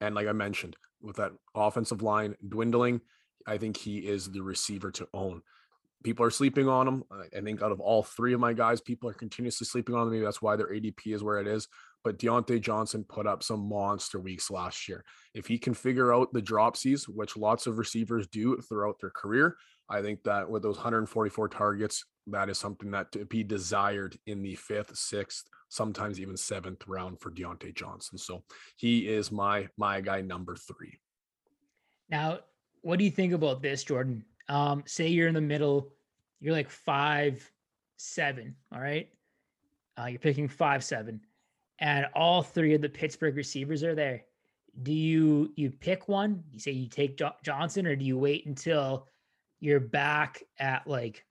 [0.00, 3.00] and like I mentioned, with that offensive line dwindling,
[3.46, 5.42] I think he is the receiver to own.
[6.02, 7.04] People are sleeping on him.
[7.36, 10.12] I think out of all three of my guys, people are continuously sleeping on him.
[10.12, 11.68] Maybe that's why their ADP is where it is.
[12.02, 15.04] But Diontae Johnson put up some monster weeks last year.
[15.34, 19.56] If he can figure out the dropsies, which lots of receivers do throughout their career,
[19.90, 24.40] I think that with those 144 targets, that is something that to be desired in
[24.42, 28.16] the fifth, sixth, sometimes even seventh round for Diontae Johnson.
[28.16, 28.44] So
[28.76, 30.98] he is my my guy number three.
[32.08, 32.40] Now,
[32.82, 34.24] what do you think about this, Jordan?
[34.48, 35.92] Um, say you're in the middle,
[36.40, 37.50] you're like five,
[37.96, 38.54] seven.
[38.72, 39.08] All right.
[39.98, 41.20] Uh, you're picking five, seven,
[41.78, 44.22] and all three of the Pittsburgh receivers are there.
[44.82, 46.44] Do you you pick one?
[46.52, 49.08] You say you take jo- Johnson, or do you wait until
[49.60, 51.24] you're back at like,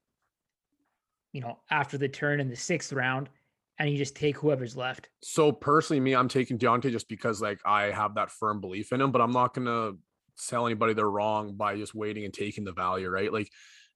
[1.33, 3.29] you know, after the turn in the sixth round
[3.77, 5.09] and you just take whoever's left.
[5.23, 9.01] So personally, me, I'm taking Diontae just because like I have that firm belief in
[9.01, 9.91] him, but I'm not gonna
[10.35, 13.31] sell anybody they're wrong by just waiting and taking the value, right?
[13.31, 13.49] Like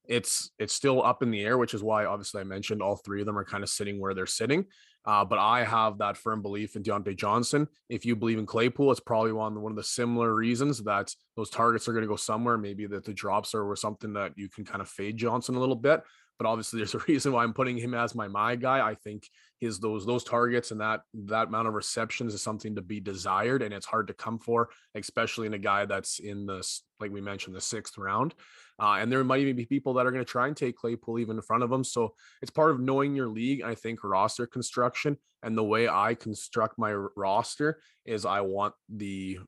[0.06, 3.22] it's it's still up in the air, which is why obviously I mentioned all three
[3.22, 4.66] of them are kind of sitting where they're sitting.
[5.06, 7.68] Uh, but I have that firm belief in Diontae Johnson.
[7.90, 11.50] If you believe in Claypool, it's probably one one of the similar reasons that those
[11.50, 12.58] targets are going to go somewhere.
[12.58, 15.60] Maybe that the drops are or something that you can kind of fade Johnson a
[15.60, 16.04] little bit.
[16.38, 18.86] But obviously, there's a reason why I'm putting him as my my guy.
[18.86, 19.28] I think
[19.60, 23.62] his those those targets and that that amount of receptions is something to be desired,
[23.62, 27.22] and it's hard to come for, especially in a guy that's in this like we
[27.22, 28.34] mentioned the sixth round.
[28.80, 31.20] Uh, and there might even be people that are going to try and take Claypool
[31.20, 31.84] even in front of them.
[31.84, 33.62] So it's part of knowing your league.
[33.62, 39.40] I think roster construction and the way I construct my roster is I want the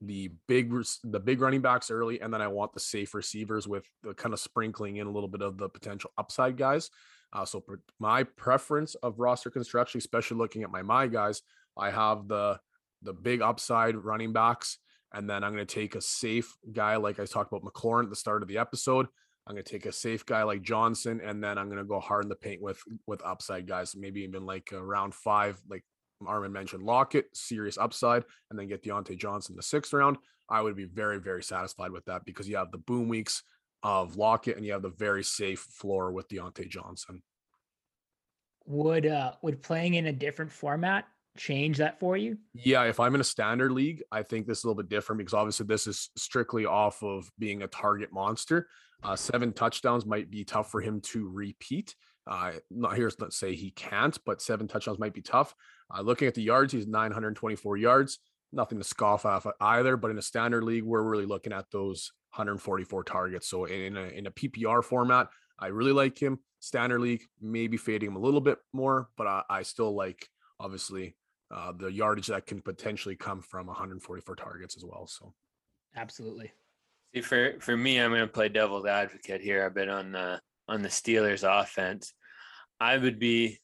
[0.00, 0.72] the big
[1.02, 4.32] the big running backs early, and then I want the safe receivers with the kind
[4.32, 6.90] of sprinkling in a little bit of the potential upside guys.
[7.32, 7.64] Uh, so
[7.98, 11.42] my preference of roster construction, especially looking at my my guys,
[11.76, 12.60] I have the
[13.02, 14.78] the big upside running backs,
[15.12, 18.10] and then I'm going to take a safe guy like I talked about McLaurin at
[18.10, 19.06] the start of the episode.
[19.46, 22.00] I'm going to take a safe guy like Johnson, and then I'm going to go
[22.00, 25.84] hard in the paint with with upside guys, maybe even like round five, like
[26.26, 30.18] Armin mentioned Lockett, serious upside, and then get Diontae Johnson the sixth round.
[30.50, 33.42] I would be very, very satisfied with that because you have the boom weeks
[33.82, 37.22] of Lockett and you have the very safe floor with Diontae Johnson.
[38.66, 41.06] Would uh would playing in a different format
[41.38, 42.36] change that for you?
[42.52, 45.18] Yeah, if I'm in a standard league, I think this is a little bit different
[45.18, 48.68] because obviously this is strictly off of being a target monster.
[49.02, 51.94] Uh, seven touchdowns might be tough for him to repeat.
[52.26, 55.54] Uh, not here's let's say he can't, but seven touchdowns might be tough.
[55.94, 58.18] Uh, looking at the yards, he's 924 yards.
[58.52, 62.12] Nothing to scoff off either, but in a standard league, we're really looking at those
[62.34, 63.48] 144 targets.
[63.48, 65.28] So in a, in a PPR format,
[65.58, 66.38] I really like him.
[66.60, 70.28] Standard league, maybe fading him a little bit more, but I, I still like
[70.60, 71.14] obviously
[71.50, 75.06] uh, the yardage that can potentially come from 144 targets as well.
[75.06, 75.32] So
[75.96, 76.52] absolutely.
[77.14, 80.40] See, for for me, I'm going to play devil's advocate here I've been on the
[80.68, 82.12] on the Steelers offense.
[82.80, 83.58] I would be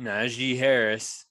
[0.00, 1.26] Najee Harris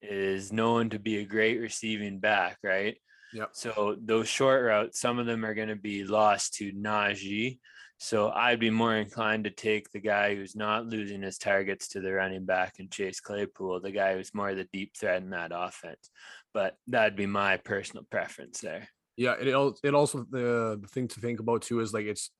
[0.00, 2.96] is known to be a great receiving back, right?
[3.34, 3.50] Yep.
[3.52, 7.58] So those short routes, some of them are going to be lost to Najee.
[7.98, 12.00] So I'd be more inclined to take the guy who's not losing his targets to
[12.00, 15.50] the running back and Chase Claypool, the guy who's more the deep threat in that
[15.52, 16.10] offense.
[16.54, 18.88] But that'd be my personal preference there.
[19.16, 19.48] Yeah, it
[19.82, 22.30] it also the, thing to think about too is like it's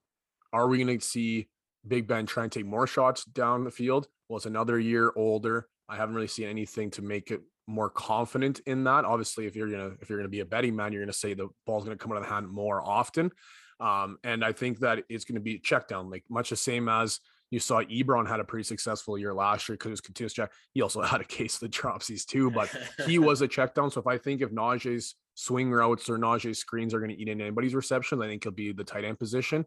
[0.52, 1.48] are we going to see
[1.86, 4.06] Big Ben try and take more shots down the field?
[4.28, 5.66] Well, it's another year older.
[5.88, 9.04] I haven't really seen anything to make it more confident in that.
[9.04, 11.48] Obviously, if you're gonna if you're gonna be a betting man, you're gonna say the
[11.66, 13.30] ball's gonna come out of the hand more often.
[13.78, 17.20] Um, and I think that it's gonna be check down, like much the same as
[17.50, 20.52] you saw Ebron had a pretty successful year last year because it was continuous check.
[20.74, 22.70] He also had a case of the dropsies too, but
[23.06, 23.90] he was a check down.
[23.90, 27.28] So if I think if Najee's swing routes or Najee's screens are going to eat
[27.28, 29.64] in anybody's reception, I think he'll be the tight end position.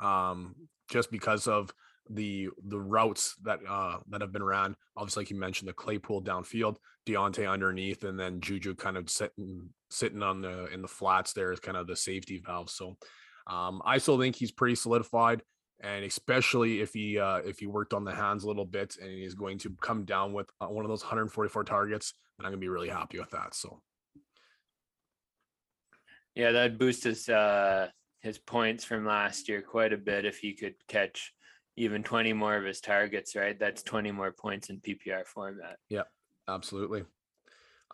[0.00, 0.54] Um,
[0.88, 1.72] just because of
[2.10, 4.76] the the routes that uh that have been ran.
[4.96, 6.76] Obviously, like you mentioned, the Claypool downfield,
[7.06, 11.52] Diontae underneath, and then Juju kind of sitting sitting on the in the flats there
[11.52, 12.70] is kind of the safety valve.
[12.70, 12.96] So
[13.46, 15.42] um, I still think he's pretty solidified.
[15.80, 19.10] And especially if he uh, if he worked on the hands a little bit and
[19.10, 22.60] he's going to come down with uh, one of those 144 targets, then I'm gonna
[22.60, 23.54] be really happy with that.
[23.54, 23.80] So
[26.34, 27.88] yeah, that'd boost his uh,
[28.20, 31.32] his points from last year quite a bit if he could catch
[31.76, 33.58] even 20 more of his targets, right?
[33.58, 35.76] That's 20 more points in PPR format.
[35.88, 36.02] Yeah,
[36.48, 37.04] absolutely.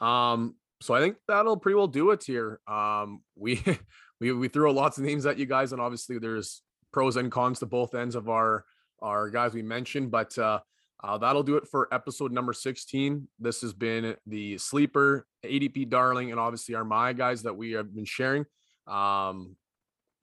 [0.01, 2.61] Um, so I think that'll pretty well do it here.
[2.67, 3.63] Um, we
[4.21, 6.63] we we threw lots of names at you guys, and obviously there's
[6.93, 8.65] pros and cons to both ends of our
[9.03, 10.61] our guys we mentioned, but uh,
[11.03, 13.27] uh, that'll do it for episode number 16.
[13.39, 17.95] This has been the sleeper ADP darling, and obviously our my guys that we have
[17.95, 18.45] been sharing.
[18.87, 19.57] Um,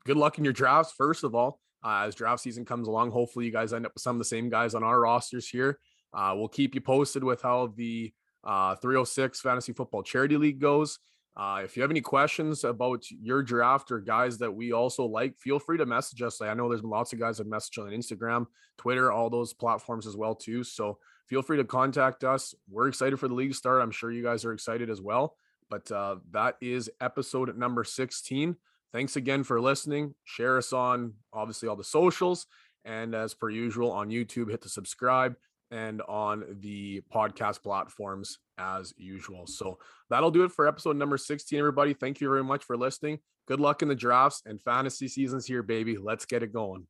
[0.06, 3.12] good luck in your drafts, first of all uh, as draft season comes along.
[3.12, 5.80] Hopefully, you guys end up with some of the same guys on our rosters here.
[6.14, 8.14] Uh, we'll keep you posted with how the
[8.44, 11.00] uh, 306 Fantasy Football Charity League goes.
[11.36, 15.38] Uh, if you have any questions about your draft or guys that we also like,
[15.38, 16.42] feel free to message us.
[16.42, 18.48] I know there's been lots of guys that message on Instagram,
[18.80, 20.64] Twitter, all those platforms as well too.
[20.64, 20.98] So
[21.28, 22.56] feel free to contact us.
[22.68, 23.84] We're excited for the league start.
[23.84, 25.36] I'm sure you guys are excited as well.
[25.70, 28.56] But uh, that is episode number 16
[28.94, 30.14] thanks again for listening.
[30.24, 32.46] Share us on obviously all the socials.
[32.86, 35.36] And as per usual on YouTube, hit the subscribe
[35.72, 39.46] and on the podcast platforms as usual.
[39.48, 39.78] So
[40.10, 41.94] that'll do it for episode number 16, everybody.
[41.94, 43.20] Thank you very much for listening.
[43.48, 45.98] Good luck in the drafts and fantasy seasons here, baby.
[45.98, 46.88] Let's get it going.